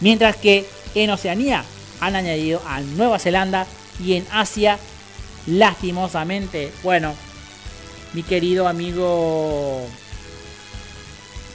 [0.00, 1.64] Mientras que en Oceanía
[2.00, 3.66] han añadido a Nueva Zelanda
[4.02, 4.78] y en Asia,
[5.46, 7.14] lastimosamente, bueno,
[8.12, 9.86] mi querido amigo,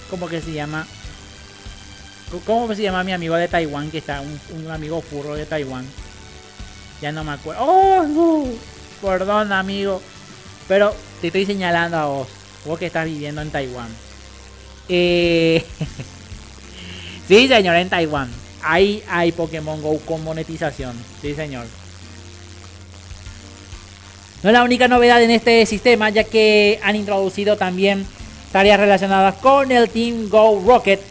[0.09, 0.87] ¿cómo que se llama?
[2.45, 3.89] ¿Cómo se llama mi amigo de Taiwán?
[3.89, 5.85] Que está un, amigo furro de Taiwán.
[7.01, 7.61] Ya no me acuerdo.
[7.63, 8.47] ¡Oh!
[9.01, 10.01] Perdón, amigo.
[10.67, 12.27] Pero te estoy señalando a vos.
[12.65, 13.87] Vos que estás viviendo en Taiwán.
[14.87, 15.65] Eh...
[17.27, 18.29] sí, señor, en Taiwán.
[18.61, 20.93] Ahí hay Pokémon Go con monetización.
[21.21, 21.65] Sí, señor.
[24.43, 28.05] No es la única novedad en este sistema, ya que han introducido también
[28.51, 31.01] tareas relacionadas con el Team Go Rocket,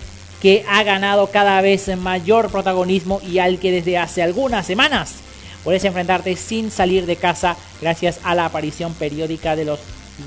[0.41, 5.16] que ha ganado cada vez mayor protagonismo y al que desde hace algunas semanas
[5.64, 9.80] puedes enfrentarte sin salir de casa gracias a la aparición periódica de los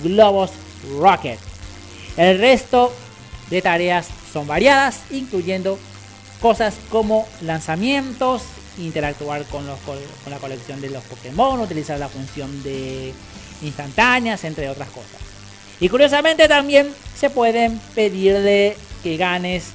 [0.03, 0.51] globos
[0.99, 1.39] Rocket.
[2.18, 2.91] El resto
[3.49, 5.78] de tareas son variadas, incluyendo
[6.41, 8.43] cosas como lanzamientos,
[8.80, 9.78] interactuar con, los,
[10.30, 13.14] la colección de los Pokémon, utilizar la función de
[13.62, 15.20] instantáneas, entre otras cosas.
[15.80, 19.66] Y curiosamente también se pueden pedirle que ganes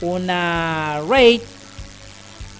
[0.00, 1.40] una raid,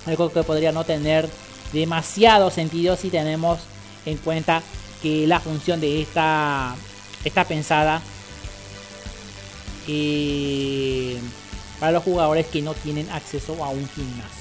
[0.07, 1.29] algo que podría no tener
[1.73, 3.61] demasiado sentido si tenemos
[4.07, 4.63] en cuenta
[5.03, 6.75] que la función de esta
[7.25, 8.03] está pensada
[9.89, 11.19] eh,
[11.79, 14.41] para los jugadores que no tienen acceso a un gimnasio.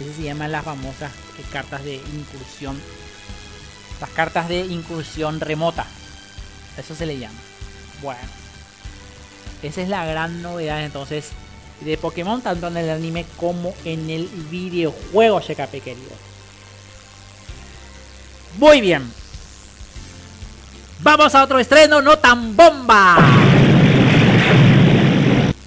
[0.00, 1.12] Eso se llaman las famosas
[1.52, 2.80] cartas de incursión.
[4.00, 5.86] Las cartas de incursión remota.
[6.76, 7.38] Eso se le llama.
[8.02, 8.20] Bueno.
[9.62, 11.30] Esa es la gran novedad entonces
[11.80, 16.12] de Pokémon, tanto en el anime como en el videojuego, CKP querido.
[18.58, 19.10] Muy bien.
[21.00, 23.16] Vamos a otro estreno, no tan bomba.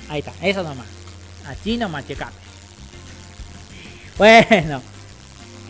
[0.09, 0.87] Ahí está, eso nomás.
[1.45, 2.31] Así nomás, checa.
[4.17, 4.81] Bueno.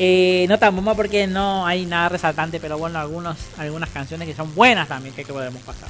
[0.02, 4.34] Eh, no tan bomba porque no hay nada resaltante, pero bueno, algunos, algunas canciones que
[4.34, 5.90] son buenas también que, podemos pasar.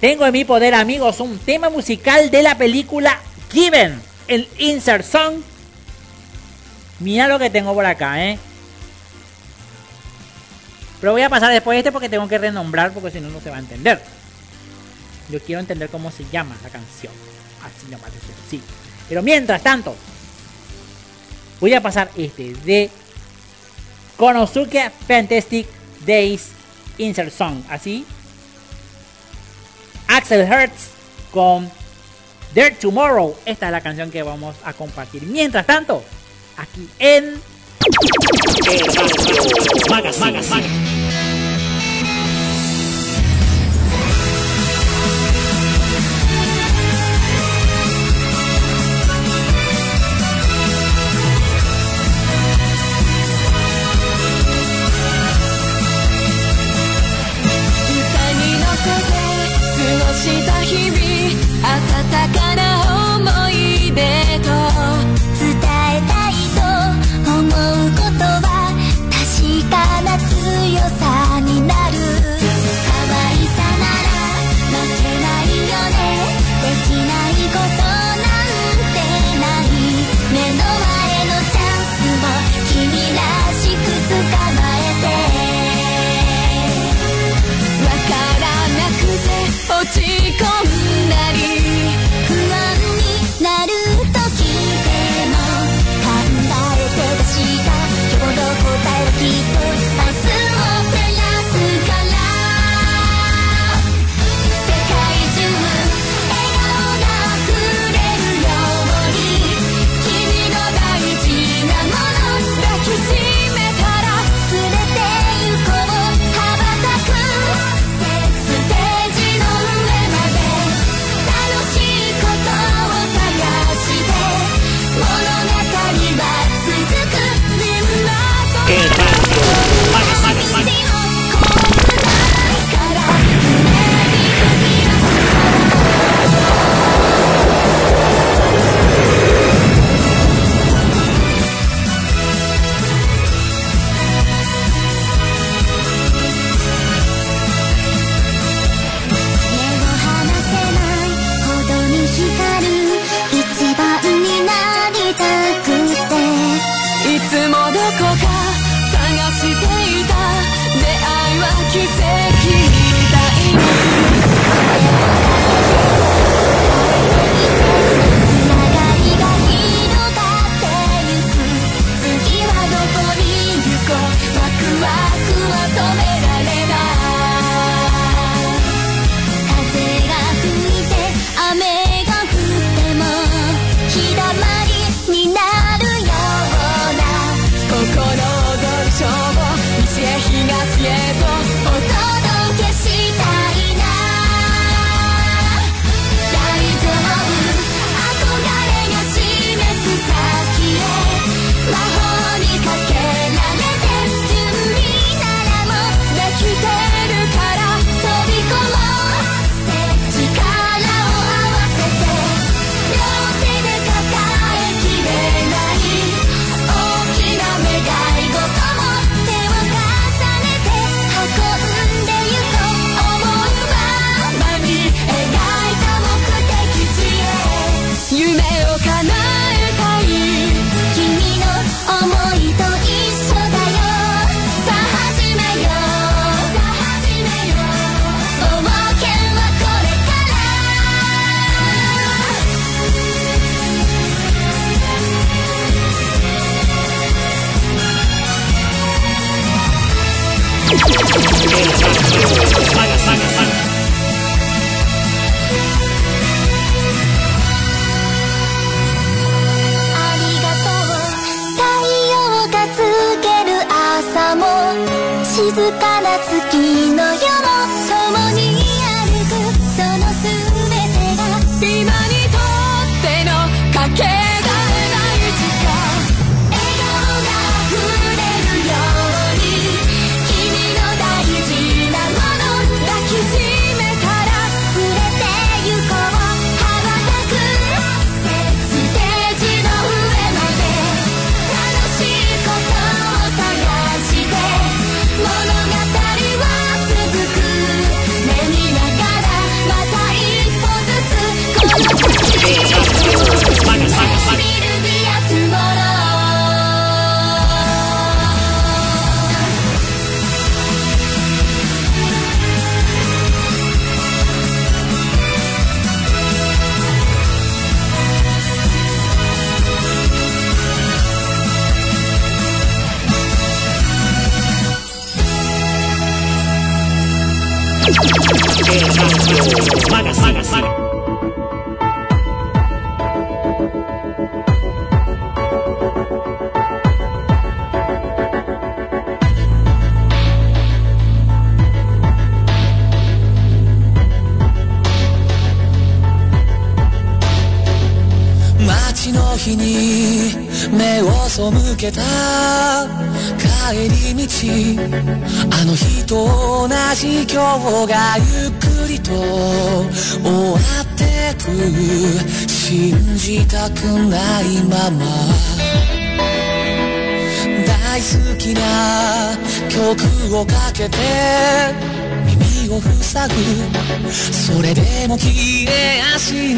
[0.00, 3.18] Tengo en mi poder, amigos, un tema musical de la película
[3.52, 5.42] Given, el insert song
[7.00, 8.38] Mira lo que tengo por acá, ¿eh?
[11.00, 13.40] Pero voy a pasar después de este porque tengo que renombrar porque si no, no
[13.40, 14.02] se va a entender.
[15.30, 17.12] Yo quiero entender cómo se llama la canción.
[17.64, 18.10] Así nomás
[18.50, 18.60] sí.
[19.08, 19.96] Pero mientras tanto,
[21.58, 22.90] voy a pasar este de
[24.18, 25.66] Konosuke Fantastic
[26.04, 26.48] Days
[26.98, 27.62] Insert Song.
[27.70, 28.04] Así.
[30.10, 30.90] Axel Hertz
[31.30, 31.70] con
[32.52, 33.36] There Tomorrow.
[33.44, 35.22] Esta es la canción que vamos a compartir.
[35.22, 36.02] Mientras tanto,
[36.56, 37.40] aquí en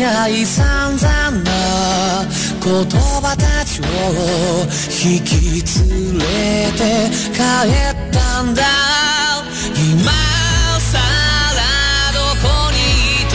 [0.03, 2.27] ない散々な
[2.61, 2.73] 言
[3.23, 3.85] 葉たちを
[4.91, 5.31] 引き
[5.79, 6.25] 連れ
[6.73, 6.83] て
[7.33, 8.63] 帰ったんだ
[9.79, 10.11] 今
[10.81, 10.99] さ
[11.55, 11.63] ら
[12.13, 12.77] どこに
[13.23, 13.33] いて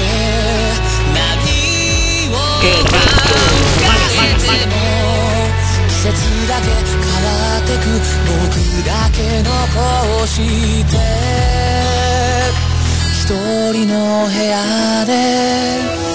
[1.16, 1.56] 何
[2.32, 3.00] を考
[4.12, 4.76] えても
[5.88, 6.12] 季節
[6.50, 7.88] だけ変わってく
[8.28, 8.52] 僕
[8.86, 10.36] だけ残し
[10.84, 11.00] て
[13.14, 13.32] 一
[13.72, 16.08] 人の部屋で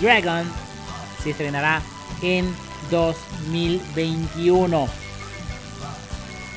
[0.00, 0.44] Dragon
[1.22, 1.80] se estrenará
[2.22, 2.54] en
[2.90, 4.88] 2021.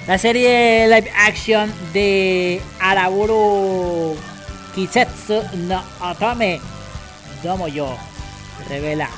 [0.07, 4.15] La serie live action de Araburu
[4.75, 6.61] Kisetsu no Otome
[7.43, 7.97] Domo Yo
[8.69, 9.09] revela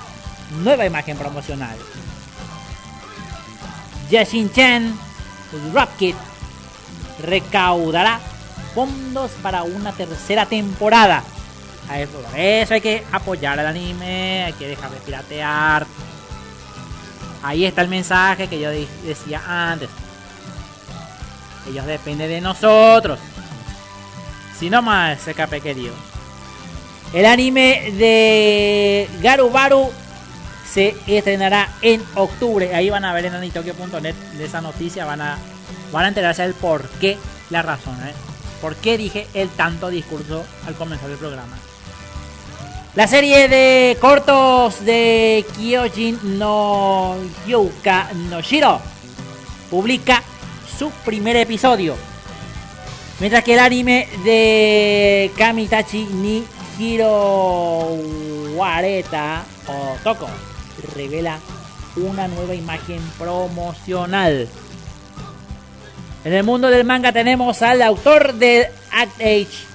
[0.62, 1.76] nueva imagen promocional.
[4.14, 4.96] Yashin-chan
[5.74, 6.16] Rocket
[7.26, 8.20] recaudará
[8.76, 11.24] fondos para una tercera temporada.
[11.88, 15.88] Por eso hay que apoyar al anime, hay que dejar de piratear.
[17.42, 19.42] Ahí está el mensaje que yo decía
[19.72, 19.90] antes.
[21.68, 23.18] Ellos dependen de nosotros.
[24.60, 25.94] Si no más, se cape querido.
[27.14, 29.92] El anime de Garubaru
[30.74, 32.74] se estrenará en octubre.
[32.74, 35.06] Ahí van a ver en anitokyo.net de esa noticia.
[35.06, 35.38] Van a,
[35.92, 37.18] van a enterarse del por qué,
[37.52, 37.96] la razón.
[38.08, 38.14] ¿eh?
[38.60, 41.56] ¿Por qué dije el tanto discurso al comenzar el programa?
[42.96, 47.16] La serie de cortos de Kyojin no
[47.48, 48.80] Yuka no Shiro
[49.70, 50.24] publica
[50.78, 51.96] su primer episodio.
[53.20, 56.44] Mientras que el anime de Kamitachi ni
[56.80, 57.96] Hiro
[58.56, 60.28] Wareta o Toko
[60.88, 61.40] revela
[61.96, 64.48] una nueva imagen promocional.
[66.26, 69.74] En el mundo del manga tenemos al autor de Act Age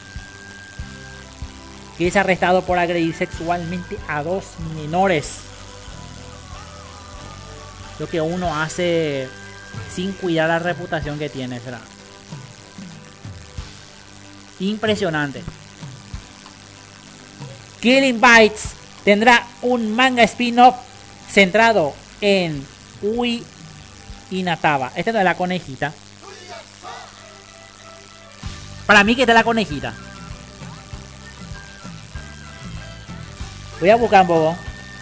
[1.98, 4.44] que es arrestado por agredir sexualmente a dos
[4.76, 5.38] menores.
[7.98, 9.28] Lo que uno hace
[9.92, 11.80] sin cuidar la reputación que tiene, será.
[14.60, 15.42] Impresionante.
[17.80, 18.70] Killing Bites
[19.04, 20.76] tendrá un manga spin-off
[21.30, 22.66] centrado en
[23.02, 23.44] Ui
[24.30, 24.92] Inataba.
[24.94, 25.92] Esta no es la conejita.
[28.86, 29.94] Para mí que esta es la conejita.
[33.80, 34.56] Voy a buscar un poco.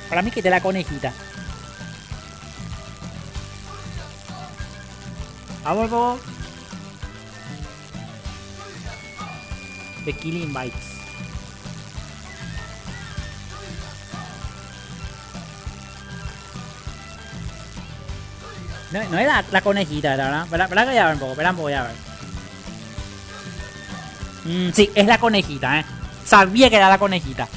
[0.09, 1.13] Para mí que esta es la conejita.
[5.65, 6.21] Vamos, poco.
[10.05, 10.96] The Killing Bites.
[18.93, 20.67] No, no era la conejita, era, ¿verdad?
[20.67, 21.93] Espera que voy a ver un poco, espera un poco, voy a ver.
[24.45, 25.85] Mm, sí, es la conejita, ¿eh?
[26.25, 27.49] Sabía que era la conejita.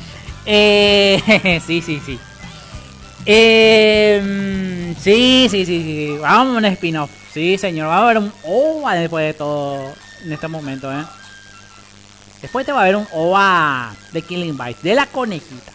[0.45, 2.19] Eh, sí, sí, sí.
[3.25, 6.17] Eh, sí, sí, sí, sí.
[6.19, 7.11] Vamos a un spin-off.
[7.34, 7.88] Sí, señor.
[7.88, 11.05] Vamos a ver un OVA después de todo en este momento, ¿eh?
[12.41, 15.71] Después te va a ver un OVA de Killing Bites, de la conejita.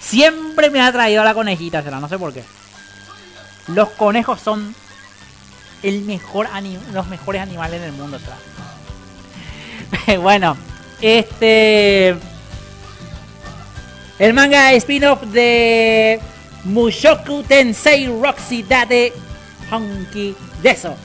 [0.00, 2.44] Siempre me ha traído la conejita, será, no sé por qué.
[3.68, 4.74] Los conejos son
[5.82, 6.48] el mejor
[6.92, 8.18] los mejores animales del mundo,
[10.20, 10.56] bueno,
[11.00, 12.16] este
[14.18, 16.20] el manga spin-off de
[16.64, 19.12] Mushoku Tensei Roxy Date
[19.70, 20.96] Honky Deso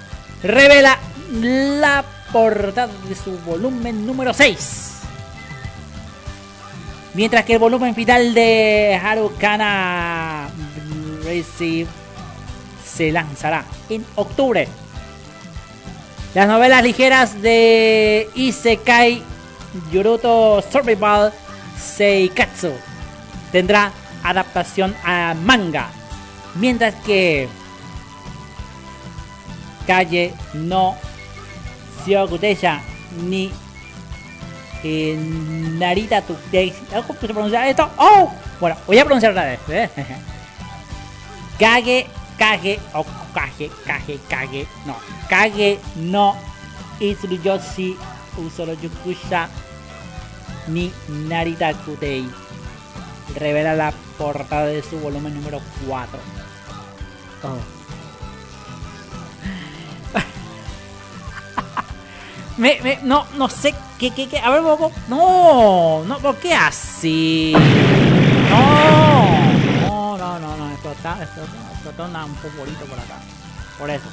[0.43, 0.97] revela
[1.31, 4.83] la portada de su volumen número 6.
[7.13, 10.49] Mientras que el volumen final de Harukana
[11.23, 11.87] Receive
[12.97, 14.67] se lanzará en octubre.
[16.33, 19.21] Las novelas ligeras de Isekai
[19.91, 21.31] Yuruto Survival
[21.77, 22.71] Seikatsu
[23.51, 23.91] tendrá
[24.23, 25.89] adaptación a manga.
[26.55, 27.47] Mientras que
[29.85, 30.95] Calle no
[32.03, 32.81] Syokuteya
[33.23, 33.51] ni
[34.83, 36.73] eh, Narita Today.
[37.05, 37.89] ¿Cómo se pronuncia esto?
[37.97, 38.31] ¡Oh!
[38.59, 39.59] Bueno, voy a pronunciar otra vez.
[39.69, 39.89] ¿eh?
[41.59, 42.07] Kage,
[42.37, 44.95] Kage, o Kage, Kage, Kage, no.
[45.27, 46.35] Kage no
[46.99, 47.97] Itsuruyoshi
[48.37, 49.49] Usoro Yukusha
[50.67, 52.29] ni Narita Today.
[53.35, 56.19] Revela la portada de su volumen número 4.
[57.43, 57.57] Oh.
[62.57, 64.39] Me, me, no, no sé qué, qué, qué.
[64.39, 64.91] A ver, Bobo.
[65.07, 67.53] No, no, ¿por qué así?
[68.49, 69.51] No,
[69.87, 70.73] no, no, no, no.
[70.73, 73.19] Esto está, esto, esto está un favorito por acá.
[73.77, 74.07] Por eso.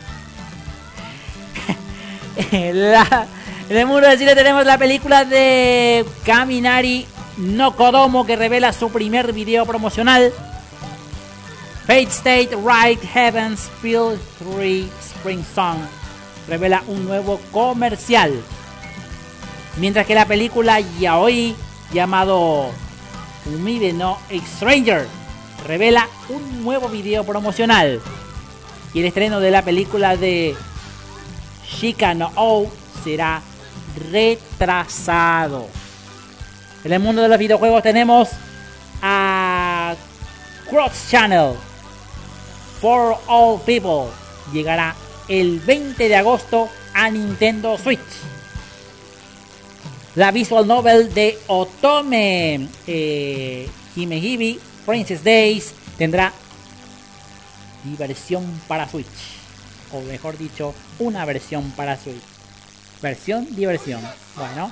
[2.50, 7.06] en el mundo de cine tenemos la película de Kaminari
[7.36, 10.32] no Kodomo que revela su primer video promocional.
[11.86, 15.78] Fate State Right Heavens Field 3 Spring Song
[16.48, 18.32] revela un nuevo comercial.
[19.76, 21.54] Mientras que la película Yaoi
[21.92, 22.70] llamado
[23.46, 24.18] Umide no
[24.56, 25.06] Stranger
[25.66, 28.00] revela un nuevo video promocional.
[28.92, 30.54] Y el estreno de la película de
[31.68, 32.70] Shika no O
[33.02, 33.42] será
[34.10, 35.68] retrasado.
[36.84, 38.30] En el mundo de los videojuegos tenemos
[39.02, 39.94] a
[40.68, 41.54] Cross Channel
[42.80, 44.12] for All People.
[44.52, 44.94] Llegará
[45.28, 48.00] el 20 de agosto a Nintendo Switch.
[50.14, 56.32] La visual novel de Otome eh, Himehibi Princess Days tendrá
[57.84, 59.06] diversión para Switch.
[59.92, 62.22] O mejor dicho, una versión para Switch.
[63.00, 64.00] Versión, diversión.
[64.36, 64.70] Bueno.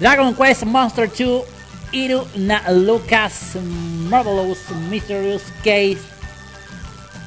[0.00, 1.44] Dragon Quest Monster 2
[1.92, 2.26] Iru
[2.70, 3.56] Lucas
[4.08, 4.58] Marvelous
[4.90, 6.00] Mysterious Case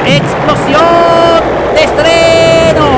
[0.06, 1.42] Explosión
[1.74, 2.88] de estreno.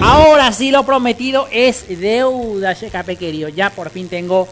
[0.00, 3.50] Ahora sí lo prometido es deuda, Checape querido.
[3.50, 4.48] Ya por fin tengo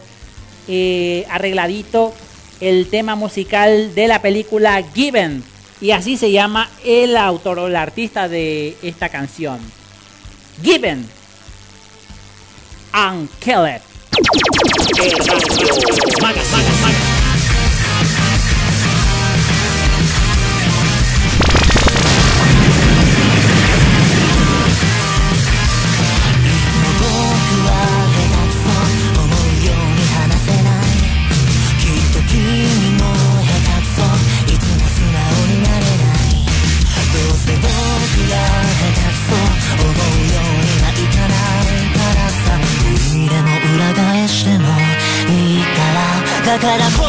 [0.69, 2.13] eh, arregladito
[2.61, 5.54] el tema musical de la película Given
[5.85, 9.61] y así se llama el autor o el artista de esta canción.
[10.62, 11.06] Given.
[12.94, 13.66] And Kill
[46.65, 47.04] but I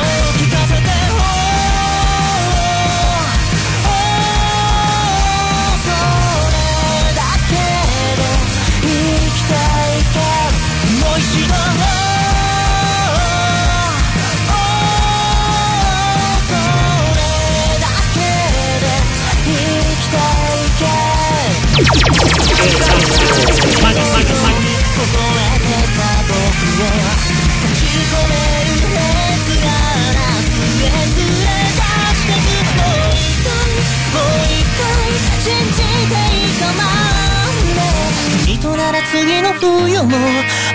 [38.91, 40.09] ら次の冬も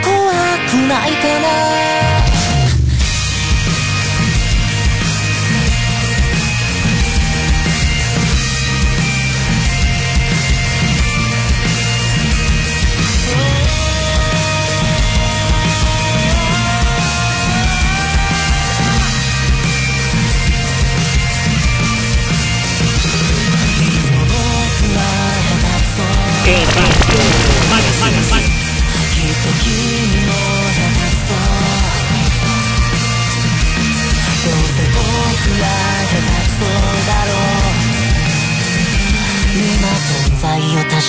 [0.02, 0.32] 怖
[0.68, 1.90] くないかな。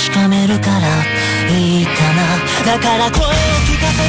[0.03, 1.05] 確かめるから
[1.47, 2.23] いいかな。
[2.65, 4.01] だから声を聞かせ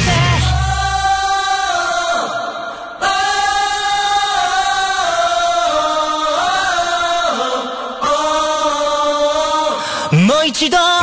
[10.11, 10.17] て。
[10.17, 11.02] もう一度。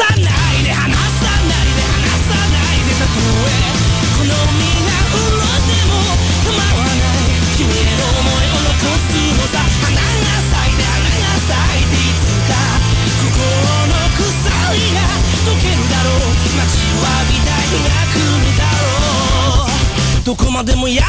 [20.93, 21.07] 闇は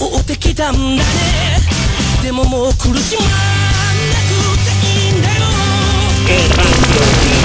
[0.00, 1.02] 追ってきたんだね。
[2.22, 3.36] でももう苦しまな
[4.24, 4.32] く
[4.64, 5.44] ていいんだよ。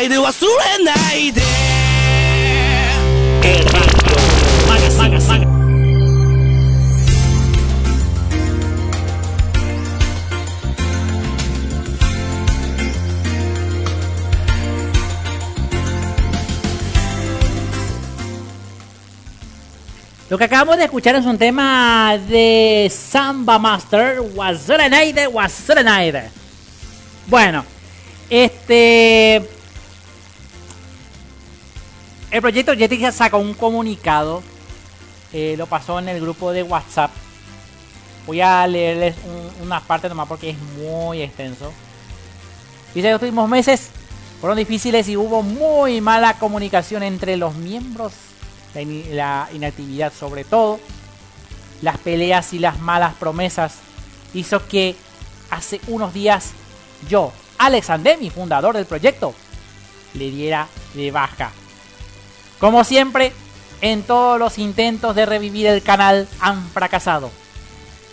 [0.00, 0.44] いで忘
[0.78, 1.42] れないで
[20.28, 26.30] Lo que acabamos de escuchar es un tema de Samba Master, Wazurenaide, Wazurenaide.
[27.28, 27.64] Bueno,
[28.28, 29.48] este.
[32.31, 34.41] el proyecto Jetix sacó un comunicado,
[35.33, 37.11] eh, lo pasó en el grupo de WhatsApp.
[38.25, 41.71] Voy a leerles un- una parte nomás porque es muy extenso.
[42.95, 43.89] Dice, los últimos meses
[44.39, 48.13] fueron difíciles y hubo muy mala comunicación entre los miembros,
[48.73, 50.79] la inactividad sobre todo,
[51.81, 53.75] las peleas y las malas promesas
[54.33, 54.95] hizo que
[55.49, 56.51] hace unos días
[57.09, 59.33] yo, Alex Andemi, fundador del proyecto,
[60.13, 61.51] le diera de baja.
[62.61, 63.33] Como siempre,
[63.81, 67.31] en todos los intentos de revivir el canal han fracasado.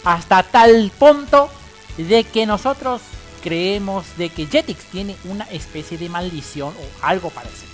[0.05, 1.51] Hasta tal punto
[1.99, 3.03] de que nosotros
[3.43, 7.69] creemos de que Jetix tiene una especie de maldición o algo parecido.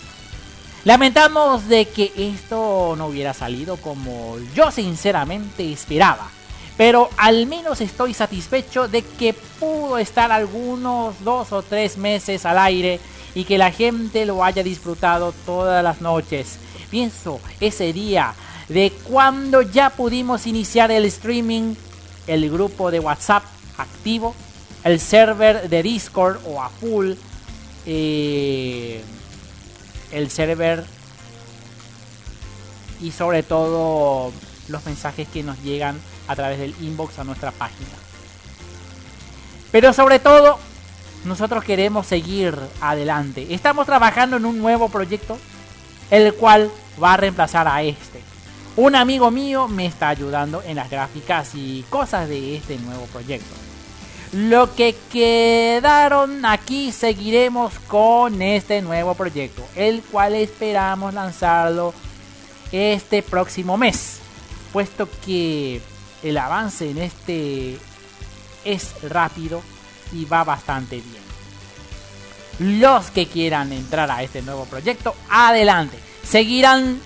[0.83, 6.29] Lamentamos de que esto no hubiera salido como yo sinceramente esperaba.
[6.77, 12.59] Pero al menos estoy satisfecho de que pudo estar algunos dos o tres meses al
[12.59, 12.99] aire
[13.33, 16.59] y que la gente lo haya disfrutado todas las noches.
[16.95, 18.35] Pienso ese día
[18.69, 21.75] de cuando ya pudimos iniciar el streaming,
[22.29, 23.43] el grupo de WhatsApp
[23.79, 24.33] activo,
[24.85, 27.15] el server de Discord o a full,
[27.85, 29.03] eh,
[30.13, 30.85] el server
[33.01, 34.31] y sobre todo
[34.69, 35.99] los mensajes que nos llegan
[36.29, 37.91] a través del inbox a nuestra página.
[39.73, 40.61] Pero sobre todo,
[41.25, 43.53] nosotros queremos seguir adelante.
[43.53, 45.37] Estamos trabajando en un nuevo proyecto,
[46.13, 46.71] el cual
[47.03, 48.21] va a reemplazar a este.
[48.77, 53.55] Un amigo mío me está ayudando en las gráficas y cosas de este nuevo proyecto.
[54.33, 61.95] Lo que quedaron aquí seguiremos con este nuevo proyecto, el cual esperamos lanzarlo
[62.73, 64.19] este próximo mes,
[64.73, 65.81] puesto que
[66.25, 67.79] el avance en este
[68.65, 69.63] es rápido
[70.13, 72.81] y va bastante bien.
[72.81, 75.99] Los que quieran entrar a este nuevo proyecto, adelante.
[76.29, 77.01] Seguirán,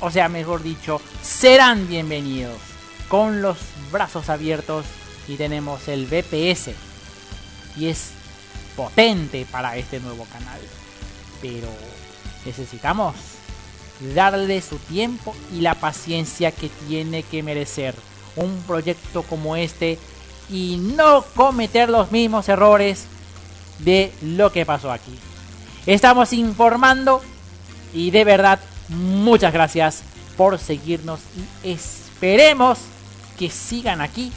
[0.00, 2.58] o sea, mejor dicho, serán bienvenidos
[3.08, 3.56] con los
[3.90, 4.84] brazos abiertos
[5.26, 6.70] y tenemos el BPS
[7.76, 8.10] y es
[8.76, 10.60] potente para este nuevo canal.
[11.40, 11.68] Pero
[12.44, 13.14] necesitamos
[14.14, 17.94] darle su tiempo y la paciencia que tiene que merecer
[18.36, 19.98] un proyecto como este
[20.50, 23.06] y no cometer los mismos errores
[23.80, 25.18] de lo que pasó aquí.
[25.86, 27.22] Estamos informando
[27.92, 30.02] y de verdad muchas gracias
[30.36, 31.20] por seguirnos
[31.62, 32.78] y esperemos
[33.38, 34.32] que sigan aquí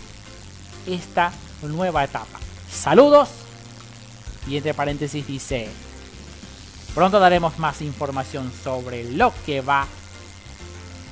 [0.88, 2.40] esta nueva etapa.
[2.72, 3.30] Saludos
[4.48, 5.70] y entre paréntesis dice
[6.94, 9.88] Pronto daremos más información sobre lo que va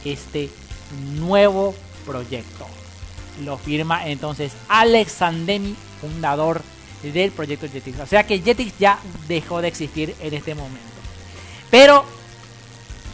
[0.03, 0.49] este
[1.17, 1.73] nuevo
[2.05, 2.67] proyecto.
[3.45, 6.61] Lo firma entonces Alex Andemi, fundador
[7.01, 7.97] del proyecto Jetix.
[7.99, 8.99] O sea que Jetix ya
[9.29, 10.79] dejó de existir en este momento.
[11.71, 12.03] Pero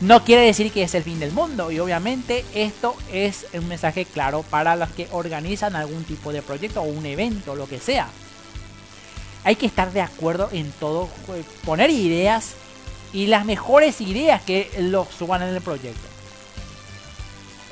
[0.02, 1.72] no quiere decir que es el fin del mundo.
[1.72, 6.82] Y obviamente esto es un mensaje claro para los que organizan algún tipo de proyecto
[6.82, 8.08] o un evento, lo que sea
[9.46, 12.56] hay que estar de acuerdo en todo, eh, poner ideas
[13.14, 16.08] y las mejores ideas que los suban en el proyecto.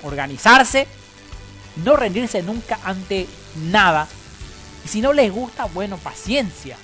[0.04, 0.88] Organizarse,
[1.84, 3.28] no rendirse nunca ante
[3.72, 4.08] nada.
[4.86, 6.78] Y si no les gusta, bueno, paciencia.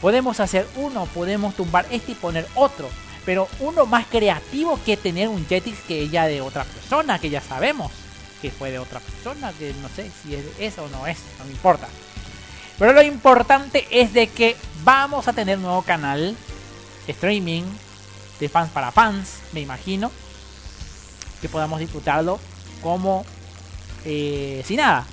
[0.00, 2.88] Podemos hacer uno, podemos tumbar este y poner otro.
[3.26, 7.42] Pero uno más creativo que tener un Jetix que ya de otra persona, que ya
[7.42, 7.92] sabemos
[8.40, 11.50] que fue de otra persona, que no sé si es o no es, no me
[11.50, 11.88] importa.
[12.78, 16.36] Pero lo importante es de que vamos a tener un nuevo canal
[17.08, 17.64] streaming
[18.38, 20.10] de fans para fans, me imagino.
[21.40, 22.38] Que podamos disfrutarlo
[22.82, 23.24] como
[24.04, 25.06] eh, sin nada.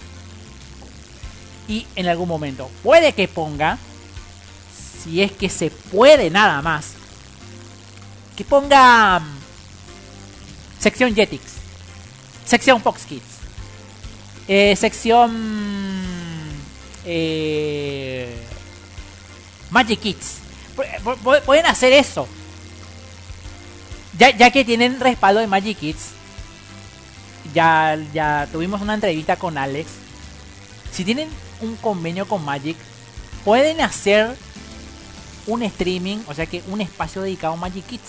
[1.67, 3.77] Y en algún momento puede que ponga,
[5.01, 6.93] si es que se puede nada más,
[8.35, 9.37] que ponga mm,
[10.79, 11.41] sección Jetix,
[12.45, 13.23] sección Fox Kids,
[14.47, 15.31] eh, sección
[17.05, 18.35] eh,
[19.71, 20.37] Magic Kids.
[20.75, 22.27] Pu- pu- Pueden hacer eso.
[24.17, 26.09] Ya, ya que tienen respaldo de Magic Kids.
[27.53, 29.89] Ya, ya tuvimos una entrevista con Alex.
[30.91, 31.29] Si tienen
[31.61, 32.77] un convenio con Magic,
[33.43, 34.35] pueden hacer
[35.47, 38.03] un streaming, o sea que un espacio dedicado a Magic Kids.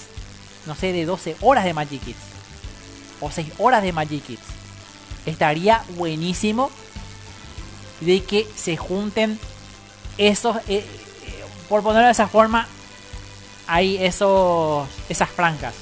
[0.66, 2.19] No sé, de 12 horas de Magic Kids.
[3.20, 4.43] O 6 horas de Magic Kids.
[5.27, 6.70] Estaría buenísimo
[8.01, 9.39] de que se junten
[10.19, 10.85] esos, eh, eh,
[11.69, 12.66] por ponerlo de esa forma,
[13.66, 15.74] hay esos, esas franjas.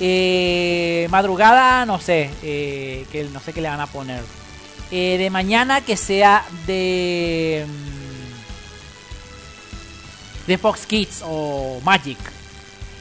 [0.00, 4.22] Eh, madrugada, no sé, eh, que no sé qué le van a poner.
[4.90, 7.86] De mañana que sea de mm,
[10.46, 12.18] de Fox Kids o Magic.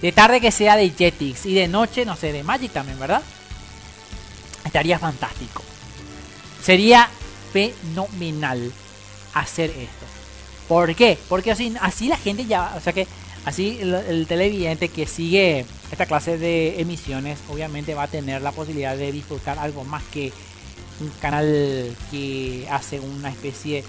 [0.05, 3.23] De tarde que sea de Jetix y de noche, no sé, de Magic también, ¿verdad?
[4.63, 5.63] Estaría fantástico.
[6.61, 7.09] Sería
[7.51, 8.71] fenomenal
[9.33, 10.05] hacer esto.
[10.67, 11.17] ¿Por qué?
[11.27, 13.07] Porque así, así la gente ya, o sea que
[13.45, 18.51] así el, el televidente que sigue esta clase de emisiones obviamente va a tener la
[18.51, 20.31] posibilidad de disfrutar algo más que
[20.99, 23.83] un canal que hace una especie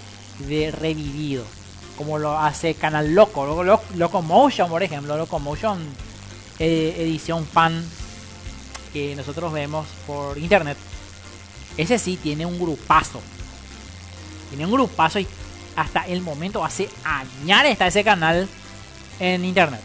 [0.47, 1.45] de revivido
[1.95, 6.06] como lo hace Canal Loco, Loco, Loco Locomotion por ejemplo, Locomotion
[6.59, 7.83] eh, edición fan
[8.93, 10.77] que nosotros vemos por internet.
[11.77, 13.21] Ese sí tiene un grupazo.
[14.49, 15.27] Tiene un grupazo y
[15.75, 18.47] hasta el momento hace añares está ese canal
[19.19, 19.81] en internet.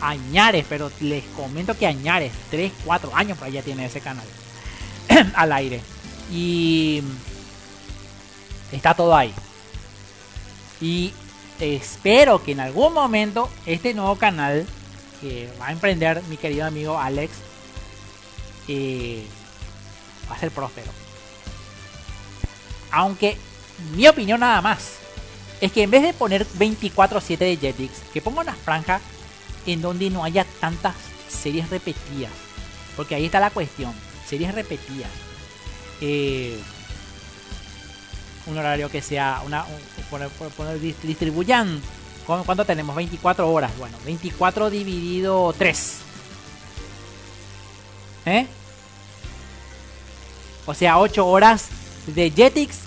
[0.00, 4.24] Añares, pero les comento que Añares, 3, 4 años por allá tiene ese canal
[5.34, 5.80] al aire.
[6.32, 7.02] Y
[8.72, 9.32] está todo ahí.
[10.80, 11.12] Y
[11.60, 14.66] espero que en algún momento este nuevo canal
[15.20, 17.32] que va a emprender mi querido amigo Alex
[18.68, 19.24] eh,
[20.30, 20.90] va a ser próspero.
[22.90, 23.36] Aunque
[23.96, 24.94] mi opinión nada más
[25.60, 29.00] es que en vez de poner 24/7 de Jetix, que ponga una franja
[29.66, 30.94] en donde no haya tantas
[31.28, 32.32] series repetidas.
[32.96, 33.92] Porque ahí está la cuestión,
[34.28, 35.10] series repetidas.
[36.00, 36.58] Eh,
[38.46, 42.94] un horario que sea una un- poner, poner- poner- dis- distribuyan ¿cu- ¿cuánto tenemos?
[42.94, 43.70] 24 horas.
[43.78, 45.98] Bueno, 24 dividido 3.
[48.26, 48.46] ¿Eh?
[50.66, 51.68] O sea, 8 horas
[52.06, 52.78] de Jetix,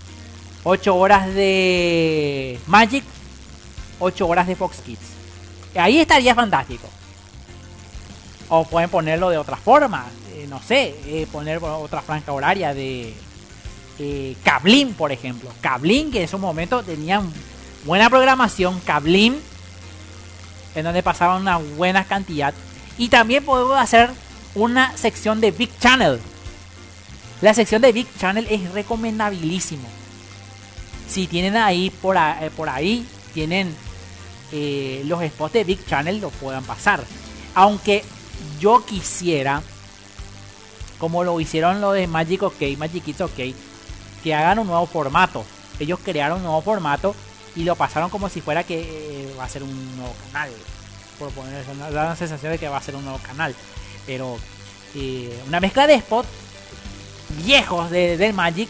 [0.63, 3.03] 8 horas de Magic,
[3.99, 4.99] 8 horas de Fox Kids.
[5.75, 6.87] Ahí estaría fantástico.
[8.49, 10.05] O pueden ponerlo de otra forma.
[10.33, 13.13] eh, no sé, eh, poner otra franja horaria de
[13.99, 15.49] eh, Cablin, por ejemplo.
[15.61, 17.31] Cablin, que en esos momentos tenían
[17.85, 18.79] buena programación.
[18.81, 19.39] Cablin,
[20.75, 22.53] en donde pasaban una buena cantidad.
[22.97, 24.09] Y también podemos hacer
[24.55, 26.19] una sección de Big Channel.
[27.41, 29.87] La sección de Big Channel es recomendabilísimo.
[31.07, 33.75] Si tienen ahí por, a- eh, por ahí, tienen
[34.51, 37.03] eh, los spots de Big Channel, lo puedan pasar.
[37.55, 38.03] Aunque
[38.59, 39.61] yo quisiera,
[40.99, 43.53] como lo hicieron lo de Magic OK, Magic Kids OK,
[44.23, 45.43] que hagan un nuevo formato.
[45.79, 47.15] Ellos crearon un nuevo formato
[47.55, 50.51] y lo pasaron como si fuera que eh, va a ser un nuevo canal.
[51.19, 53.55] Por poner eso, da la sensación de que va a ser un nuevo canal.
[54.05, 54.37] Pero
[54.95, 56.27] eh, una mezcla de spots
[57.43, 58.69] viejos de, del Magic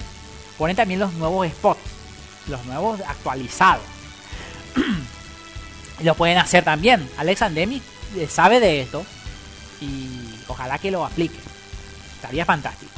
[0.57, 1.81] ponen también los nuevos spots.
[2.47, 3.83] Los nuevos actualizados.
[6.03, 7.09] Lo pueden hacer también.
[7.17, 7.81] Alex Andemi
[8.17, 9.05] eh, sabe de esto.
[9.79, 11.37] Y ojalá que lo aplique.
[12.15, 12.91] Estaría fantástico.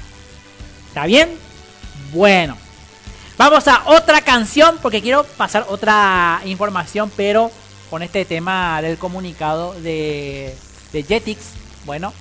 [0.88, 1.30] ¿Está bien?
[2.12, 2.65] Bueno.
[3.38, 7.52] Vamos a otra canción porque quiero pasar otra información, pero
[7.90, 10.56] con este tema del comunicado de,
[10.94, 11.50] Jetix,
[11.86, 12.14] bueno,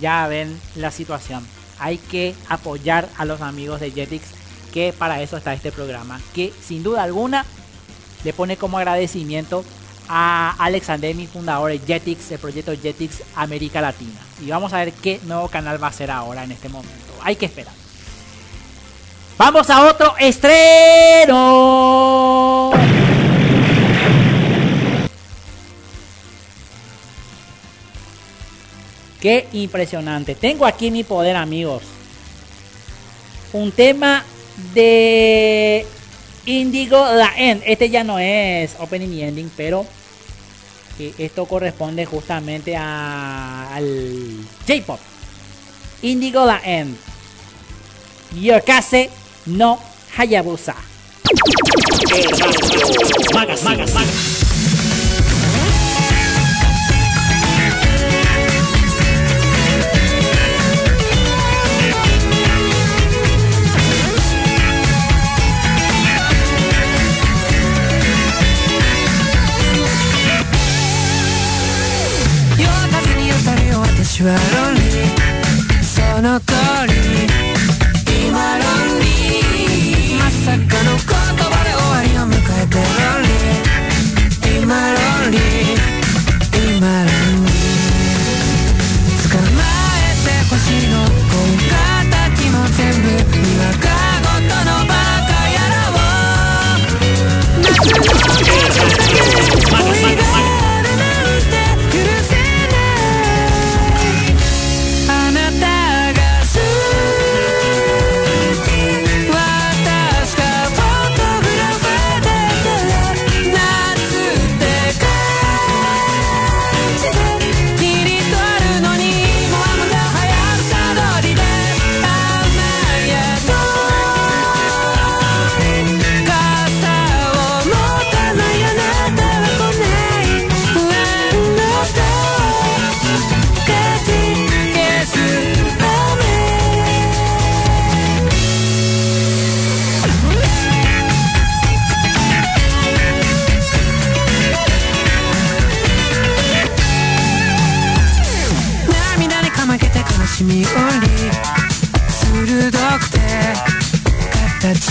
[0.00, 1.46] ya ven la situación.
[1.78, 4.24] Hay que apoyar a los amigos de Jetix,
[4.72, 7.46] que para eso está este programa, que sin duda alguna
[8.24, 9.64] le pone como agradecimiento
[10.08, 14.18] a Alex Andemi, fundador de Jetix, el proyecto Jetix América Latina.
[14.44, 17.14] Y vamos a ver qué nuevo canal va a ser ahora en este momento.
[17.22, 17.77] Hay que esperar.
[19.38, 21.36] Vamos a otro estreno.
[29.20, 30.34] Qué impresionante.
[30.34, 31.82] Tengo aquí mi poder, amigos.
[33.52, 34.24] Un tema
[34.74, 35.84] de
[36.46, 37.62] Indigo La End.
[37.66, 39.84] Este ya no es opening y ending, pero
[41.18, 44.36] esto corresponde justamente a- al
[44.66, 45.00] J-pop.
[46.02, 46.96] Indigo La End.
[48.40, 49.10] Yokase
[49.48, 49.78] no
[50.16, 50.74] Hayabusa.
[53.34, 54.38] Magas, magas, magas.
[74.18, 75.28] You're lonely.
[75.80, 76.52] その通
[76.88, 77.27] り
[80.48, 82.82] リーまさかの言葉で終わりを迎えてロ
[83.18, 84.62] ンリー。
[84.62, 84.98] 今ロ
[85.28, 85.67] ンリー。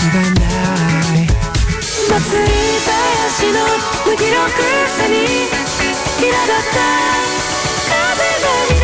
[0.06, 1.26] ない
[2.08, 2.50] 祭り
[2.86, 2.90] 囃
[3.34, 3.58] 子の
[4.06, 4.36] 無気力
[4.96, 5.14] さに
[6.18, 6.78] 苛立った
[7.88, 8.78] 風が見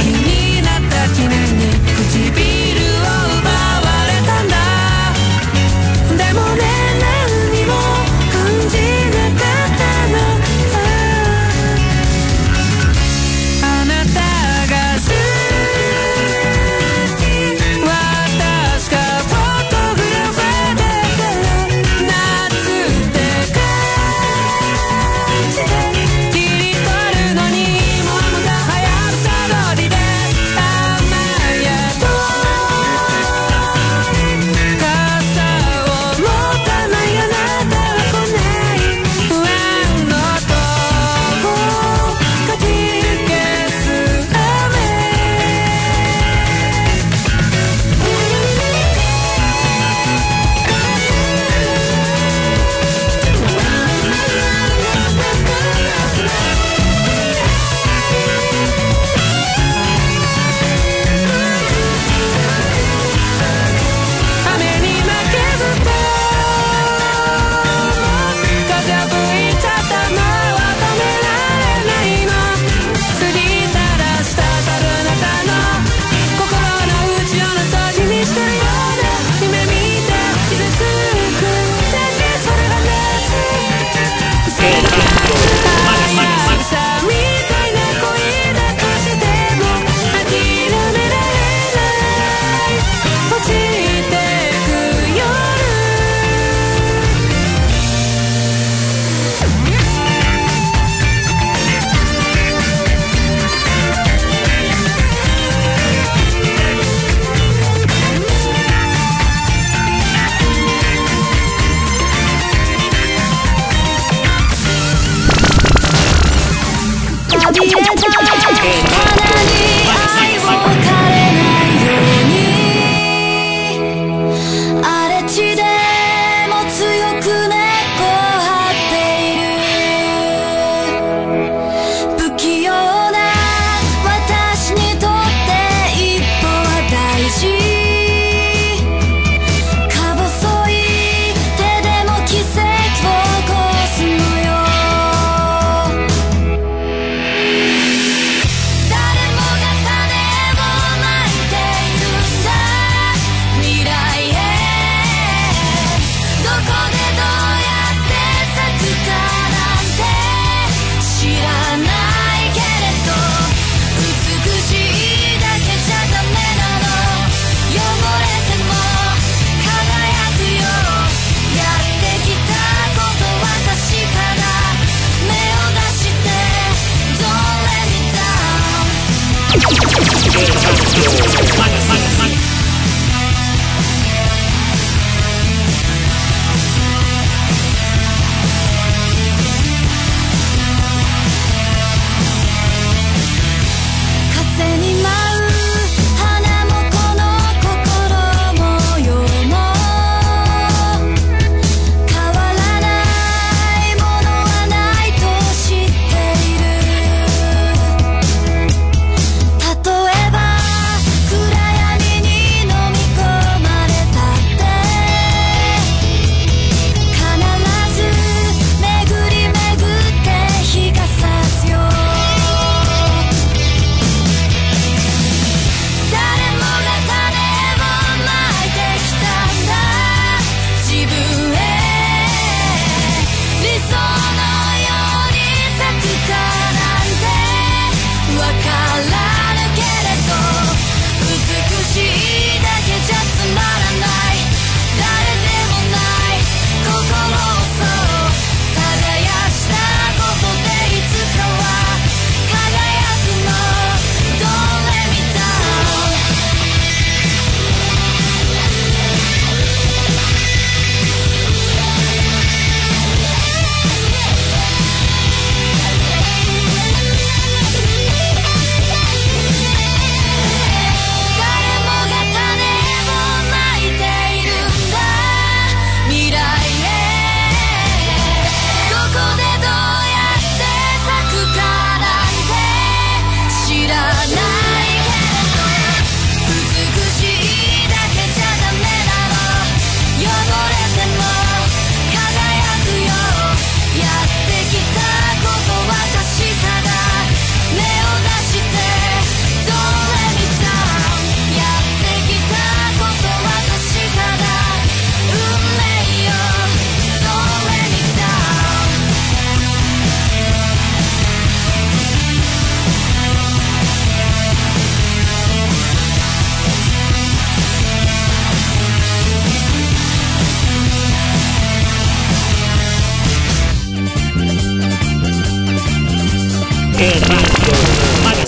[0.00, 0.15] て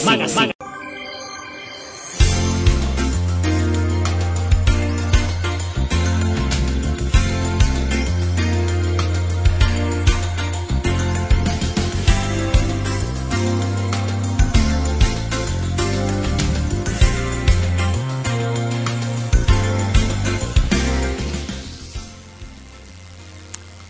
[0.08, 0.52] Magazine.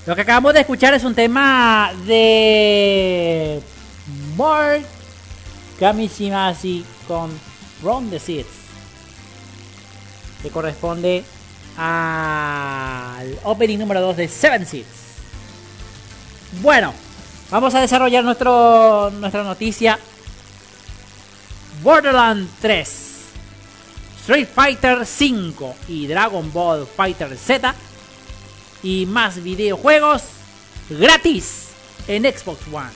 [0.05, 3.61] Lo que acabamos de escuchar es un tema de
[4.37, 4.98] Mark
[5.79, 7.31] Kamishimasi con
[7.81, 8.49] From the Seeds.
[10.43, 11.25] Que corresponde
[11.77, 14.89] al opening número 2 de Seven Seeds.
[16.61, 16.93] Bueno,
[17.51, 19.99] vamos a desarrollar nuestro, nuestra noticia.
[21.83, 23.09] Borderlands 3,
[24.21, 27.73] Street Fighter 5 y Dragon Ball Fighter Z
[28.83, 30.23] y más videojuegos
[30.91, 31.69] gratis
[32.09, 32.91] en Xbox One,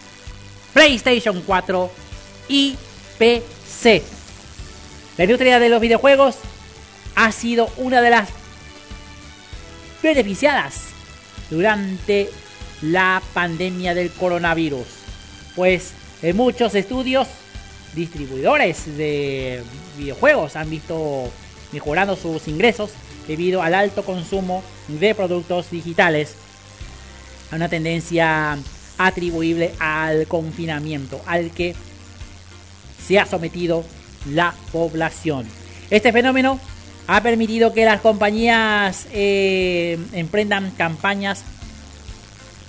[0.72, 2.01] PlayStation 4
[2.48, 2.76] y
[3.18, 4.02] PC.
[5.16, 6.36] La industria de los videojuegos
[7.14, 8.28] ha sido una de las
[10.02, 10.86] beneficiadas
[11.50, 12.30] durante
[12.80, 14.86] la pandemia del coronavirus,
[15.54, 15.92] pues
[16.22, 17.28] en muchos estudios
[17.94, 19.62] distribuidores de
[19.96, 21.30] videojuegos han visto
[21.72, 22.90] mejorando sus ingresos
[23.28, 26.34] debido al alto consumo de productos digitales,
[27.50, 28.58] a una tendencia
[28.98, 31.74] atribuible al confinamiento al que
[33.06, 33.84] se ha sometido
[34.30, 35.46] la población.
[35.90, 36.58] Este fenómeno
[37.06, 41.44] ha permitido que las compañías eh, emprendan campañas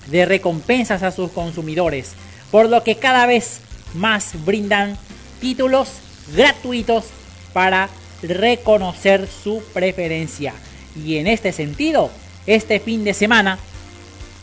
[0.07, 2.13] de recompensas a sus consumidores,
[2.51, 3.61] por lo que cada vez
[3.93, 4.97] más brindan
[5.39, 5.89] títulos
[6.35, 7.05] gratuitos
[7.53, 7.89] para
[8.21, 10.53] reconocer su preferencia.
[10.95, 12.11] Y en este sentido,
[12.45, 13.59] este fin de semana,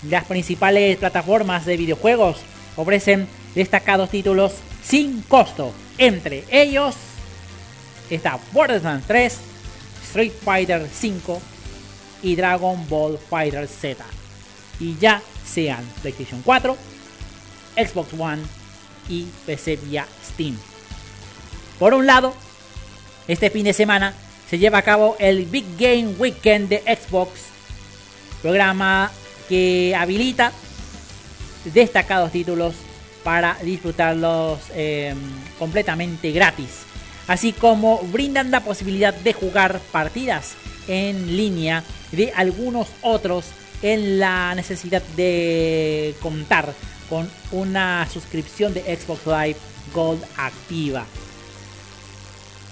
[0.09, 2.39] las principales plataformas de videojuegos
[2.77, 5.73] ofrecen destacados títulos sin costo.
[5.98, 6.94] Entre ellos
[8.09, 9.39] está Borderlands 3,
[10.05, 11.40] Street Fighter 5
[12.23, 14.05] y Dragon Ball Fighter Z.
[14.78, 16.77] Y ya sean PlayStation 4,
[17.77, 18.43] Xbox One
[19.09, 20.57] y PC vía Steam.
[21.78, 22.35] Por un lado,
[23.28, 24.15] este fin de semana
[24.48, 27.31] se lleva a cabo el Big Game Weekend de Xbox,
[28.43, 29.11] programa
[29.48, 30.52] que habilita
[31.65, 32.74] destacados títulos
[33.23, 35.15] para disfrutarlos eh,
[35.59, 36.83] completamente gratis,
[37.27, 40.55] así como brindan la posibilidad de jugar partidas
[40.89, 43.47] en línea de algunos otros
[43.83, 46.73] en la necesidad de contar
[47.09, 49.57] con una suscripción de Xbox Live
[49.95, 51.05] Gold activa.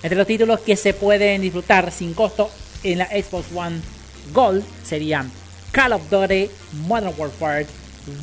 [0.03, 2.51] Entre los títulos que se pueden disfrutar sin costo
[2.85, 3.81] en la Xbox One
[4.33, 5.31] Gold serían
[5.73, 6.49] Call of Duty,
[6.87, 7.67] Modern Warfare,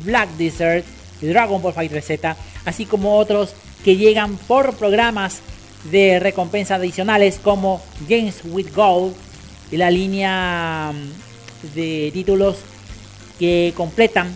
[0.04, 0.84] Black Desert,
[1.20, 5.40] Dragon Ball Fighter Z, así como otros que llegan por programas
[5.90, 9.14] de recompensa adicionales como Games with Gold
[9.70, 12.56] y la línea mm, de títulos
[13.38, 14.34] que completan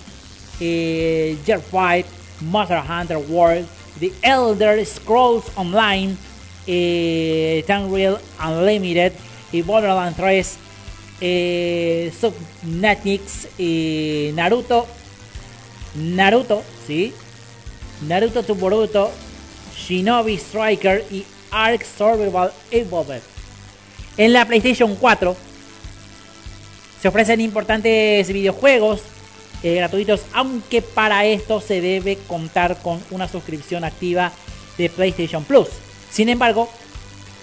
[0.61, 2.09] eh, Jet 5,
[2.43, 3.67] Monster Hunter World,
[3.99, 6.17] The Elder Scrolls Online,
[6.67, 9.13] eh, Unlimited
[9.53, 10.57] y Borderlands 3,
[11.21, 13.25] eh, Subnautica
[13.59, 14.87] y Naruto,
[15.95, 17.13] Naruto, sí,
[18.07, 19.11] Naruto to Boruto,
[19.77, 23.23] Shinobi Striker y Ark Survival Evolved.
[24.17, 25.37] En la PlayStation 4
[27.01, 29.01] se ofrecen importantes videojuegos
[29.63, 34.33] eh, gratuitos, aunque para esto se debe contar con una suscripción activa
[34.79, 35.69] de PlayStation Plus.
[36.11, 36.69] Sin embargo,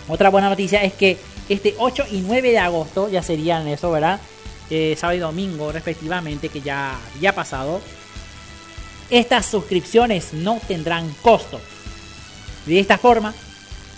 [0.07, 1.17] otra buena noticia es que
[1.49, 4.19] este 8 y 9 de agosto ya serían eso, ¿verdad?
[4.69, 6.97] Eh, sábado y domingo respectivamente, que ya
[7.27, 7.81] ha pasado.
[9.09, 11.61] Estas suscripciones no tendrán costo.
[12.65, 13.33] De esta forma,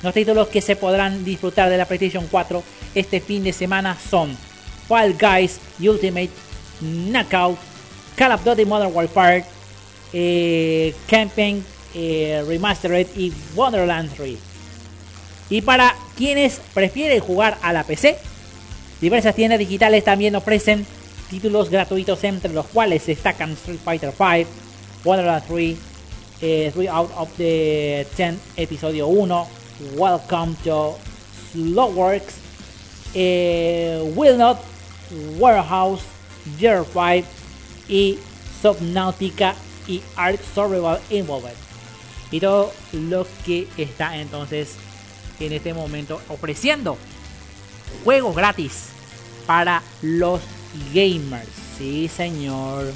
[0.04, 2.64] los títulos que se podrán disfrutar de la PlayStation 4
[2.96, 4.38] este fin de semana son
[4.88, 6.30] Wild Guys Ultimate
[6.82, 7.58] Knockout,
[8.16, 9.46] Call of Duty Modern Warfare,
[10.14, 11.62] eh, Camping
[11.96, 14.38] eh, Remastered y Wonderland 3.
[15.50, 18.18] Y para quienes prefieren jugar a la PC,
[19.02, 20.86] diversas tiendas digitales también ofrecen
[21.30, 24.46] títulos gratuitos entre los cuales destacan Street Fighter V,
[25.04, 25.78] Wonderland 3,
[26.42, 29.48] eh, 3 Out of the 10 Episodio 1,
[29.96, 30.96] Welcome to
[31.52, 32.36] Slowworks,
[33.14, 34.60] eh, Will Not,
[35.38, 36.04] Warehouse,
[36.60, 37.26] Year 5
[37.88, 38.20] y
[38.62, 39.56] Subnautica
[39.88, 41.56] y Ark Survival Involved.
[42.32, 44.76] Y todo lo que está entonces
[45.40, 46.98] en este momento ofreciendo
[48.04, 48.90] juegos gratis
[49.48, 50.42] para los
[50.94, 51.48] gamers.
[51.78, 52.94] Sí, señor.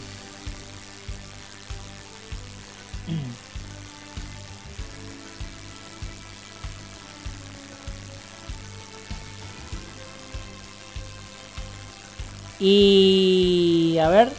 [12.65, 14.29] Y a ver.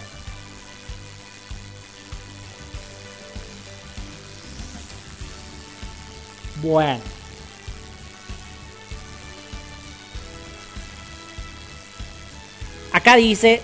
[6.63, 7.03] Bueno.
[12.93, 13.61] Acá dice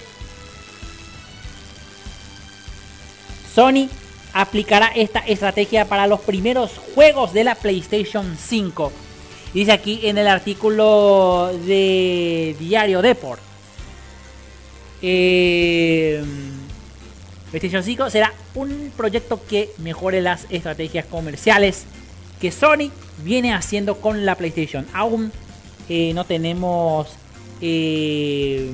[3.55, 3.89] Sony
[4.35, 8.93] aplicará esta estrategia para los primeros juegos de la PlayStation 5.
[9.55, 13.50] Dice aquí en el artículo de Diario Deport.
[15.03, 16.23] Eh,
[17.51, 21.85] PlayStation 5 será un proyecto que mejore las estrategias comerciales
[22.41, 22.91] que Sony
[23.25, 24.87] viene haciendo con la PlayStation.
[24.93, 25.33] Aún
[25.89, 27.09] eh, no tenemos
[27.61, 28.71] eh,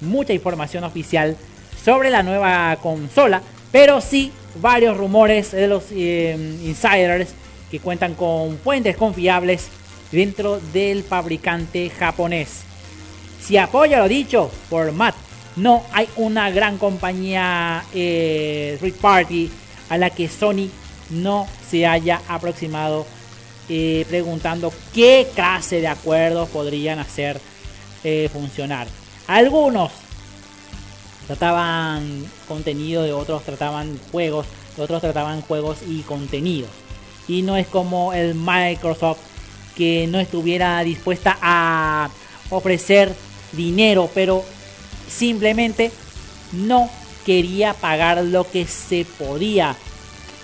[0.00, 1.36] mucha información oficial
[1.82, 3.40] sobre la nueva consola,
[3.70, 7.30] pero sí varios rumores de los eh, insiders
[7.70, 9.68] que cuentan con fuentes confiables
[10.10, 12.62] dentro del fabricante japonés.
[13.40, 15.14] Si apoya lo dicho por Matt,
[15.58, 19.50] no hay una gran compañía eh, party
[19.88, 20.68] a la que Sony
[21.10, 23.06] no se haya aproximado
[23.68, 27.40] eh, preguntando qué clase de acuerdos podrían hacer
[28.04, 28.86] eh, funcionar.
[29.26, 29.92] Algunos
[31.26, 36.70] trataban contenido, de otros trataban juegos, de otros trataban juegos y contenidos.
[37.26, 39.18] Y no es como el Microsoft
[39.76, 42.08] que no estuviera dispuesta a
[42.50, 43.14] ofrecer
[43.52, 44.44] dinero, pero
[45.08, 45.90] simplemente
[46.52, 46.90] no
[47.26, 49.76] quería pagar lo que se podía,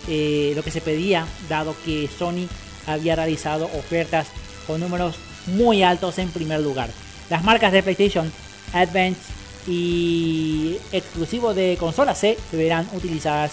[0.08, 2.46] eh, lo que se pedía, dado que Sony
[2.86, 4.26] había realizado ofertas
[4.66, 5.16] con números
[5.46, 6.90] muy altos en primer lugar.
[7.30, 8.30] Las marcas de PlayStation,
[8.72, 9.20] Advance
[9.66, 13.52] y exclusivo de consola se verán utilizadas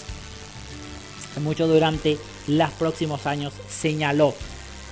[1.41, 2.17] mucho durante
[2.47, 4.35] los próximos años, señaló.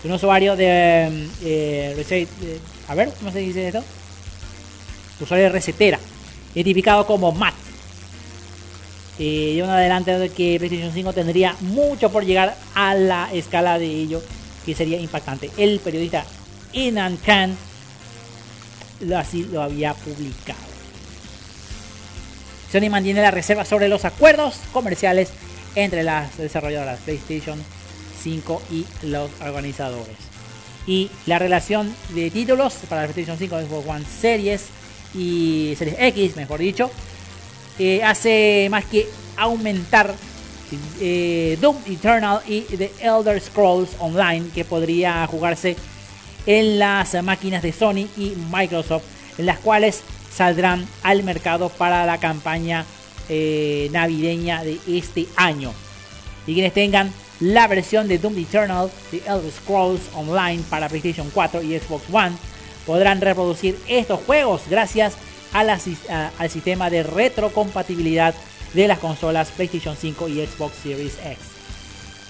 [0.05, 3.83] Un usuario de eh, Reset- eh, a ver, ¿cómo se dice esto?
[5.19, 5.99] Usuario de recetera,
[6.55, 7.55] identificado como Matt.
[9.19, 13.77] Eh, y un adelante de que PlayStation 5 tendría mucho por llegar a la escala
[13.77, 14.21] de ello,
[14.65, 15.49] que sería impactante.
[15.57, 16.25] El periodista
[16.71, 17.57] Inan Khan
[19.01, 20.59] lo, así lo había publicado.
[22.71, 25.29] Sony mantiene la reserva sobre los acuerdos comerciales
[25.75, 27.59] entre las desarrolladoras PlayStation
[28.21, 30.15] 5 y los organizadores.
[30.85, 34.61] Y la relación de títulos para la PlayStation 5, Xbox One Series
[35.13, 36.91] y Series X, mejor dicho,
[37.77, 39.07] eh, hace más que
[39.37, 40.13] aumentar
[40.99, 45.75] eh, Doom Eternal y The Elder Scrolls Online, que podría jugarse
[46.45, 49.03] en las máquinas de Sony y Microsoft,
[49.37, 50.03] en las cuales
[50.33, 52.85] saldrán al mercado para la campaña
[53.29, 55.73] eh, navideña de este año.
[56.45, 61.61] Y quienes tengan la versión de Doom Eternal, The Elder Scrolls Online para PlayStation 4
[61.61, 62.35] y Xbox One,
[62.89, 65.13] podrán reproducir estos juegos gracias
[65.53, 68.33] al sistema de retrocompatibilidad
[68.73, 71.37] de las consolas PlayStation 5 y Xbox Series X.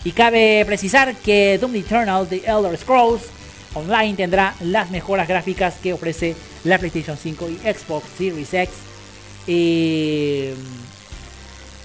[0.03, 3.21] Y cabe precisar que Doom Eternal The Elder Scrolls
[3.73, 8.75] Online tendrá las mejoras gráficas que ofrece la PlayStation 5 y Xbox Series X.
[9.47, 10.53] Eh,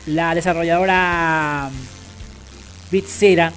[0.06, 1.70] la desarrolladora
[2.90, 3.52] Bitsera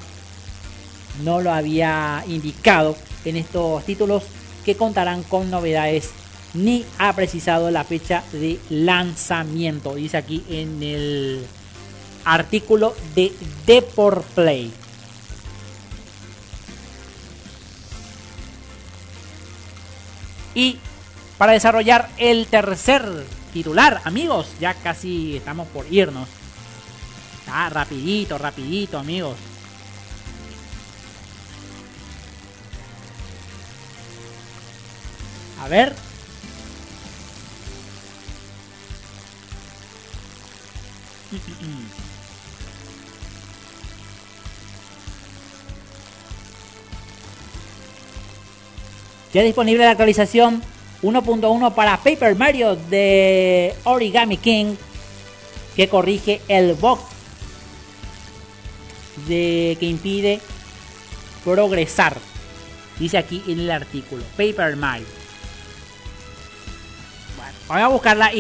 [1.23, 2.95] no lo había indicado
[3.26, 4.36] en estos títulos
[4.68, 6.10] que contarán con novedades
[6.53, 9.95] ni ha precisado la fecha de lanzamiento.
[9.95, 11.48] Dice aquí en el
[12.26, 13.31] artículo de
[13.65, 14.73] Deport Play.
[20.53, 20.80] Y
[21.38, 23.06] para desarrollar el tercer
[23.53, 26.27] titular, amigos, ya casi estamos por irnos.
[27.49, 29.38] Ah, rapidito, rapidito, amigos.
[35.62, 35.94] A ver.
[49.34, 50.64] Ya disponible la actualización
[51.04, 54.76] 1.1 para Paper Mario de Origami King
[55.76, 57.00] que corrige el bug
[59.28, 60.40] de que impide
[61.44, 62.18] progresar.
[62.98, 65.16] Dice aquí en el artículo Paper Mario.
[67.68, 68.31] Vamos a buscar la,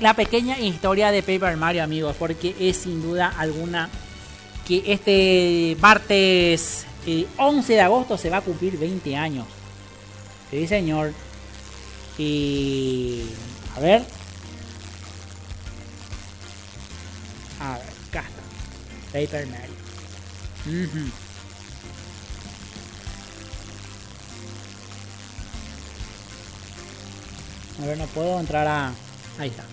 [0.00, 3.88] la pequeña historia de Paper Mario, amigos, porque es sin duda alguna
[4.68, 9.46] que este martes eh, 11 de agosto se va a cumplir 20 años.
[10.50, 11.12] Sí, señor.
[12.18, 13.22] Y.
[13.76, 14.04] A ver.
[17.60, 19.12] A ver, acá está.
[19.12, 19.74] Paper Mario.
[20.66, 21.25] Ujú.
[27.82, 28.92] A ver, no puedo entrar a.
[29.38, 29.64] Ahí está.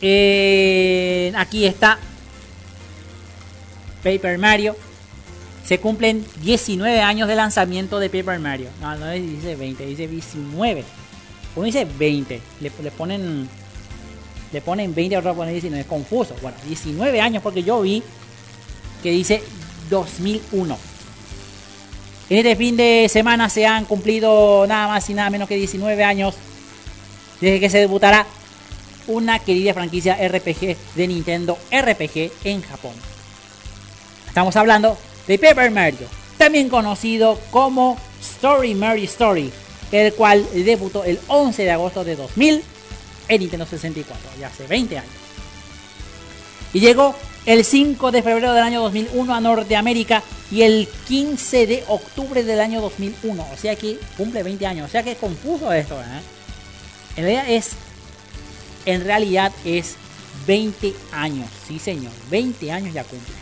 [0.00, 1.98] Eh, aquí está
[4.02, 4.76] Paper Mario.
[5.64, 8.68] Se cumplen 19 años de lanzamiento de Paper Mario.
[8.80, 10.84] No, no dice 20, dice 19.
[11.56, 12.40] Uno dice 20.
[12.60, 13.48] Le, le ponen.
[14.50, 15.80] Le ponen 20, otro pone 19.
[15.80, 16.34] Es confuso.
[16.40, 18.02] Bueno, 19 años porque yo vi
[19.02, 19.42] que dice
[19.90, 20.78] 2001.
[22.30, 26.04] En este fin de semana se han cumplido nada más y nada menos que 19
[26.04, 26.34] años
[27.40, 28.26] desde que se debutará
[29.06, 32.92] una querida franquicia RPG de Nintendo RPG en Japón.
[34.26, 36.06] Estamos hablando de Paper Mario,
[36.36, 39.50] también conocido como Story Mario Story,
[39.90, 42.62] el cual debutó el 11 de agosto de 2000
[43.28, 45.12] en Nintendo 64, ya hace 20 años.
[46.74, 47.14] Y llegó
[47.48, 52.60] el 5 de febrero del año 2001 a Norteamérica y el 15 de octubre del
[52.60, 53.46] año 2001.
[53.50, 54.86] O sea que cumple 20 años.
[54.86, 55.98] O sea que es confuso esto.
[55.98, 56.20] ¿eh?
[57.16, 57.70] En es.
[58.84, 59.96] En realidad es
[60.46, 61.48] 20 años.
[61.66, 62.12] Sí, señor.
[62.28, 63.34] 20 años ya cumple.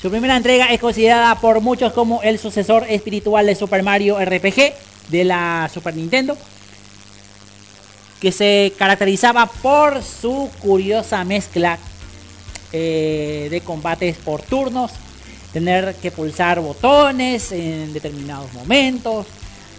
[0.00, 4.72] Su primera entrega es considerada por muchos como el sucesor espiritual de Super Mario RPG
[5.08, 6.34] de la Super Nintendo.
[8.20, 11.78] Que se caracterizaba por su curiosa mezcla
[12.76, 14.90] eh, de combates por turnos,
[15.52, 19.26] tener que pulsar botones en determinados momentos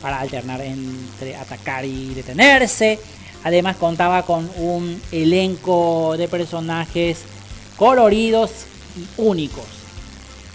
[0.01, 2.97] para alternar entre atacar y detenerse.
[3.43, 7.23] Además contaba con un elenco de personajes
[7.75, 8.51] coloridos
[8.95, 9.65] y únicos.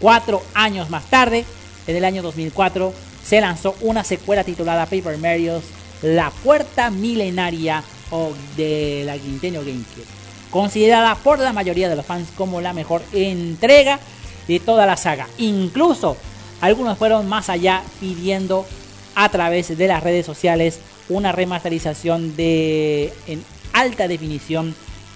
[0.01, 1.45] Cuatro años más tarde,
[1.87, 5.61] en el año 2004, se lanzó una secuela titulada Paper Mario
[6.01, 7.85] La Puerta Milenaria
[8.57, 10.20] de la Nintendo GameCube
[10.51, 13.99] considerada por la mayoría de los fans como la mejor entrega
[14.49, 15.29] de toda la saga.
[15.39, 16.17] Incluso
[16.61, 18.67] algunos fueron más allá pidiendo
[19.15, 24.75] a través de las redes sociales una remasterización de en alta definición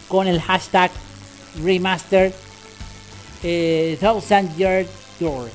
[0.09, 0.90] con el hashtag
[1.62, 2.32] remaster
[3.43, 4.86] eh, Thousand Year
[5.20, 5.51] Door.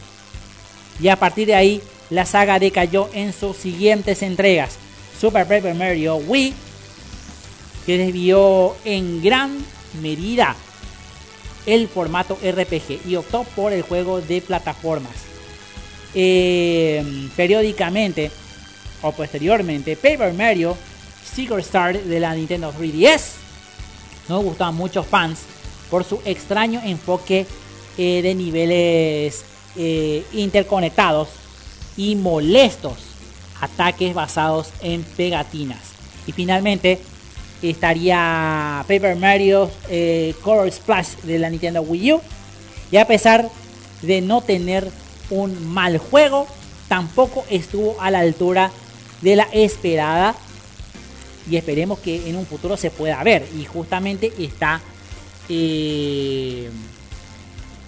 [1.02, 4.78] Y a partir de ahí la saga decayó en sus siguientes entregas.
[5.20, 6.54] Super Paper Mario Wii
[7.86, 9.58] que desvió en gran
[10.02, 10.56] medida
[11.66, 15.14] el formato RPG y optó por el juego de plataformas.
[16.16, 18.32] Eh, periódicamente
[19.02, 20.76] o posteriormente, Paper Mario
[21.24, 23.34] Secret Star de la Nintendo 3DS
[24.28, 25.40] nos gustó a muchos fans
[25.90, 27.46] por su extraño enfoque
[27.98, 29.44] eh, de niveles
[29.76, 31.30] eh, interconectados
[31.98, 32.94] y molestos
[33.62, 35.80] ataques basados en pegatinas.
[36.28, 37.00] Y finalmente,
[37.62, 42.22] estaría Paper Mario eh, Color Splash de la Nintendo Wii U.
[42.92, 43.50] Y a pesar
[44.02, 44.90] de no tener
[45.30, 46.48] un mal juego,
[46.88, 48.72] tampoco estuvo a la altura
[49.22, 50.36] de la esperada.
[51.50, 53.46] Y esperemos que en un futuro se pueda ver.
[53.58, 54.82] Y justamente está
[55.50, 56.70] eh,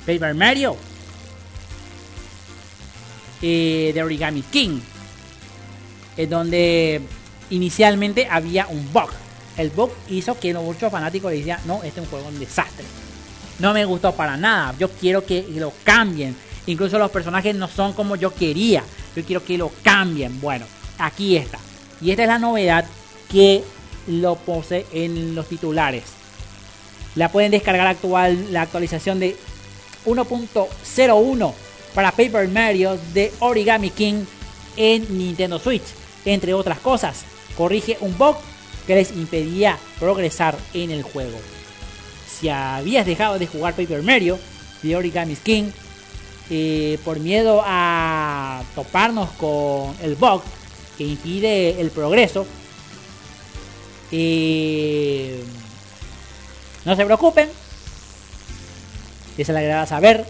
[0.06, 0.76] Paper Mario
[3.42, 4.80] eh, de Origami King.
[6.18, 7.02] En donde
[7.50, 9.10] inicialmente había un bug
[9.62, 12.86] el bug hizo que muchos fanáticos decían, no, este es un juego un desastre.
[13.60, 14.74] No me gustó para nada.
[14.80, 16.36] Yo quiero que lo cambien.
[16.66, 18.84] Incluso los personajes no son como yo quería.
[19.16, 20.42] Yo quiero que lo cambien.
[20.42, 20.66] Bueno,
[20.98, 21.60] aquí está.
[22.02, 22.86] Y esta es la novedad
[23.30, 23.64] que
[24.08, 26.04] lo puse en los titulares.
[27.16, 29.36] La pueden descargar actual, la actualización de
[30.06, 31.54] 1.01
[31.94, 34.24] para Paper Mario de Origami King
[34.78, 35.84] en Nintendo Switch.
[36.26, 37.26] Entre otras cosas,
[37.58, 38.38] corrige un bug
[38.88, 41.40] que les impedía progresar en el juego.
[42.28, 44.40] Si habías dejado de jugar Paper Mario
[44.82, 45.72] de Origami King
[46.50, 50.42] eh, por miedo a toparnos con el bug
[50.98, 52.46] que impide el progreso,
[54.12, 55.44] eh,
[56.84, 57.50] no se preocupen,
[59.38, 60.26] les alegrará saber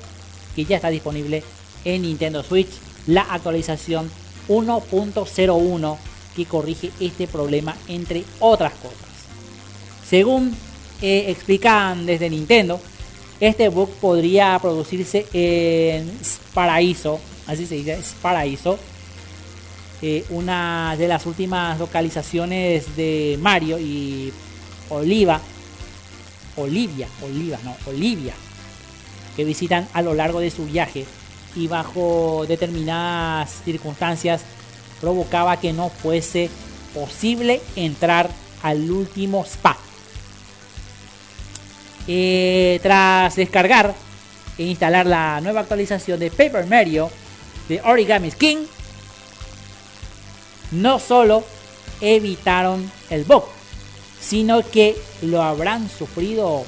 [0.55, 1.43] que ya está disponible
[1.85, 2.69] en Nintendo Switch
[3.07, 4.11] la actualización
[4.47, 5.97] 1.01
[6.35, 8.97] que corrige este problema entre otras cosas.
[10.07, 10.55] Según
[11.01, 12.79] eh, explican desde Nintendo,
[13.39, 16.11] este bug podría producirse en
[16.53, 18.77] Paraíso, así se dice, Paraíso,
[20.01, 24.31] eh, una de las últimas localizaciones de Mario y
[24.89, 25.39] Oliva,
[26.55, 28.33] Olivia, Oliva, no, Olivia,
[29.35, 31.05] que visitan a lo largo de su viaje
[31.55, 34.41] y bajo determinadas circunstancias
[35.01, 36.49] provocaba que no fuese
[36.93, 38.29] posible entrar
[38.61, 39.77] al último spa.
[42.07, 43.93] Eh, tras descargar
[44.57, 47.09] e instalar la nueva actualización de Paper Mario
[47.67, 48.65] de Origami King,
[50.71, 51.43] no solo
[51.99, 53.43] evitaron el bug,
[54.19, 56.63] sino que lo habrán sufrido,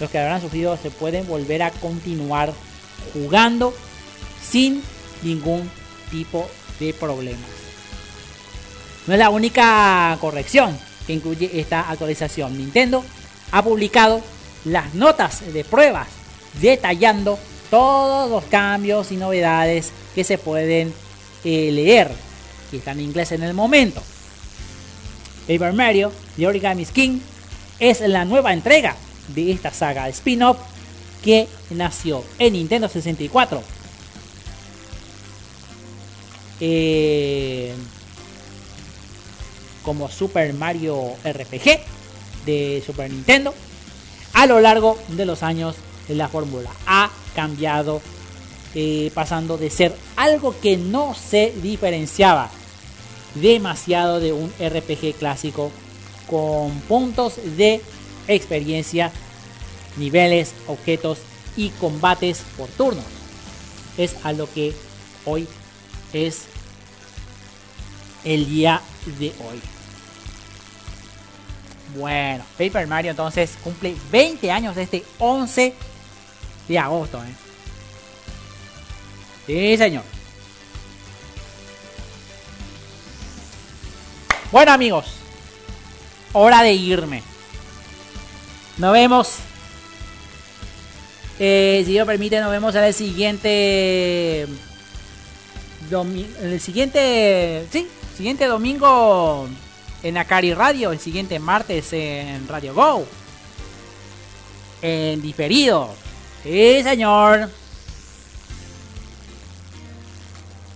[0.00, 2.52] los que habrán sufrido se pueden volver a continuar
[3.12, 3.74] jugando
[4.42, 4.82] sin
[5.22, 5.70] ningún
[6.10, 6.48] tipo
[6.78, 7.50] de problemas.
[9.06, 12.56] No es la única corrección que incluye esta actualización.
[12.56, 13.04] Nintendo
[13.52, 14.20] ha publicado
[14.64, 16.08] las notas de pruebas
[16.60, 17.38] detallando
[17.70, 20.92] todos los cambios y novedades que se pueden
[21.44, 22.10] eh, leer,
[22.70, 24.02] que están en inglés en el momento.
[25.46, 27.20] Paper Mario The Origami King
[27.78, 28.96] es la nueva entrega
[29.28, 30.58] de esta saga de spin-off
[31.22, 33.62] que nació en Nintendo 64.
[36.60, 37.74] Eh,
[39.82, 41.80] como Super Mario RPG
[42.44, 43.54] de Super Nintendo.
[44.34, 45.76] A lo largo de los años
[46.08, 48.00] la fórmula ha cambiado
[48.74, 52.50] eh, pasando de ser algo que no se diferenciaba
[53.34, 55.70] demasiado de un RPG clásico
[56.26, 57.80] con puntos de
[58.26, 59.10] experiencia,
[59.96, 61.18] niveles, objetos
[61.56, 63.04] y combates por turnos.
[63.96, 64.74] Es a lo que
[65.24, 65.48] hoy
[66.12, 66.44] es
[68.24, 68.80] el día
[69.18, 69.60] de hoy.
[71.96, 75.74] Bueno, Paper Mario entonces cumple 20 años este 11
[76.68, 77.22] de agosto.
[77.24, 77.34] ¿eh?
[79.46, 80.04] Sí, señor.
[84.52, 85.06] Bueno amigos,
[86.32, 87.22] hora de irme.
[88.78, 89.36] Nos vemos.
[91.38, 94.46] Eh, si Dios permite, nos vemos en el siguiente.
[95.90, 97.66] El siguiente.
[97.70, 99.48] Sí, siguiente domingo
[100.02, 100.92] en Akari Radio.
[100.92, 103.06] El siguiente martes en Radio Go.
[104.82, 105.90] En diferido.
[106.42, 107.48] Sí, señor.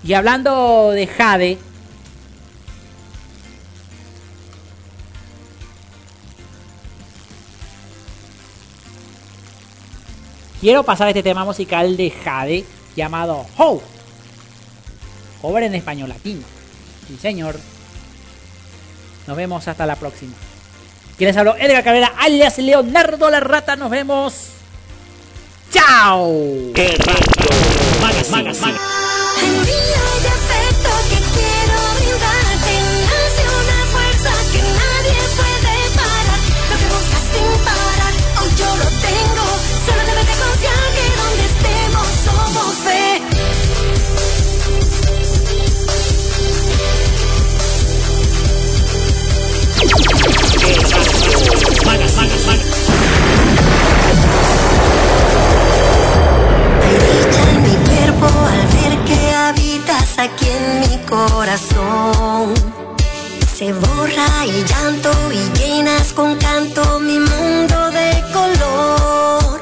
[0.02, 1.58] Y hablando de Jade.
[10.60, 12.64] Quiero pasar este tema musical de Jade
[12.94, 13.82] llamado How.
[15.42, 16.42] Cover en español latino.
[17.08, 17.58] Sí, señor.
[19.26, 20.32] Nos vemos hasta la próxima.
[21.18, 23.76] Quienes habló Edgar Cabrera, alias Leonardo la Rata.
[23.76, 24.50] Nos vemos.
[25.72, 26.30] ¡Chao!
[29.42, 35.51] Envío de afecto que quiero brindarte Nace una fuerza que nadie puede
[66.14, 69.60] con canto mi mundo de color.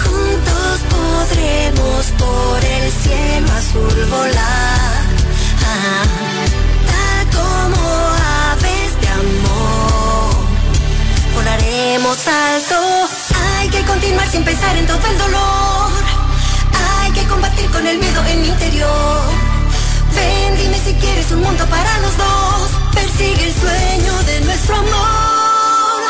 [0.00, 5.02] Juntos podremos por el cielo azul volar.
[6.90, 7.82] Tal como
[8.50, 10.34] aves de amor
[11.34, 13.08] volaremos alto.
[13.58, 15.90] Hay que continuar sin pensar en todo el dolor.
[17.00, 19.22] Hay que combatir con el miedo en mi interior.
[20.14, 22.35] Ven, dime si quieres un mundo para los dos.
[22.96, 26.00] Persigue el sueño de nuestro amor.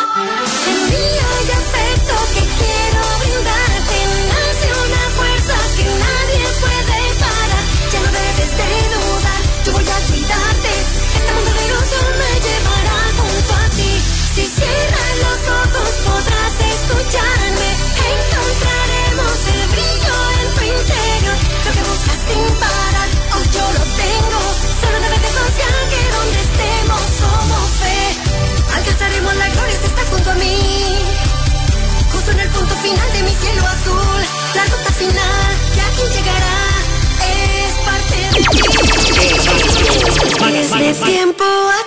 [0.75, 3.99] Envío de afecto que quiero brindarte.
[4.33, 7.65] Nace una fuerza que nadie puede parar.
[7.93, 10.73] Ya no debes de dudar, yo voy a cuidarte.
[11.19, 13.93] Este mundo de ilusión me llevará junto a ti.
[14.35, 17.46] Si cierras los ojos podrás escucharme.
[32.89, 34.21] Final de mi cielo azul.
[34.55, 36.59] La ruta final que aquí llegará
[37.35, 38.61] es parte de ti.
[40.53, 41.86] Desde tiempo atrás.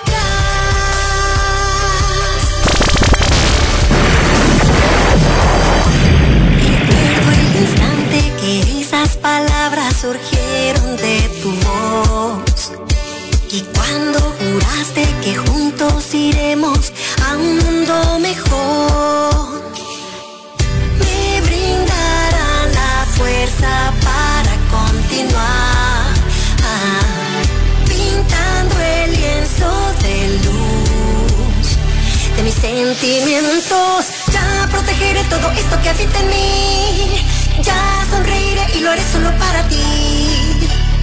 [32.99, 34.05] Sentimientos.
[34.31, 37.25] Ya protegeré todo esto que habita en mí.
[37.61, 39.81] Ya sonreiré y lo haré solo para ti.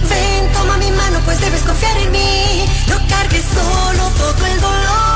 [0.09, 2.65] Ven, toma mi mano, pues debes confiar en mí.
[2.87, 5.06] No cargues solo todo el dolor.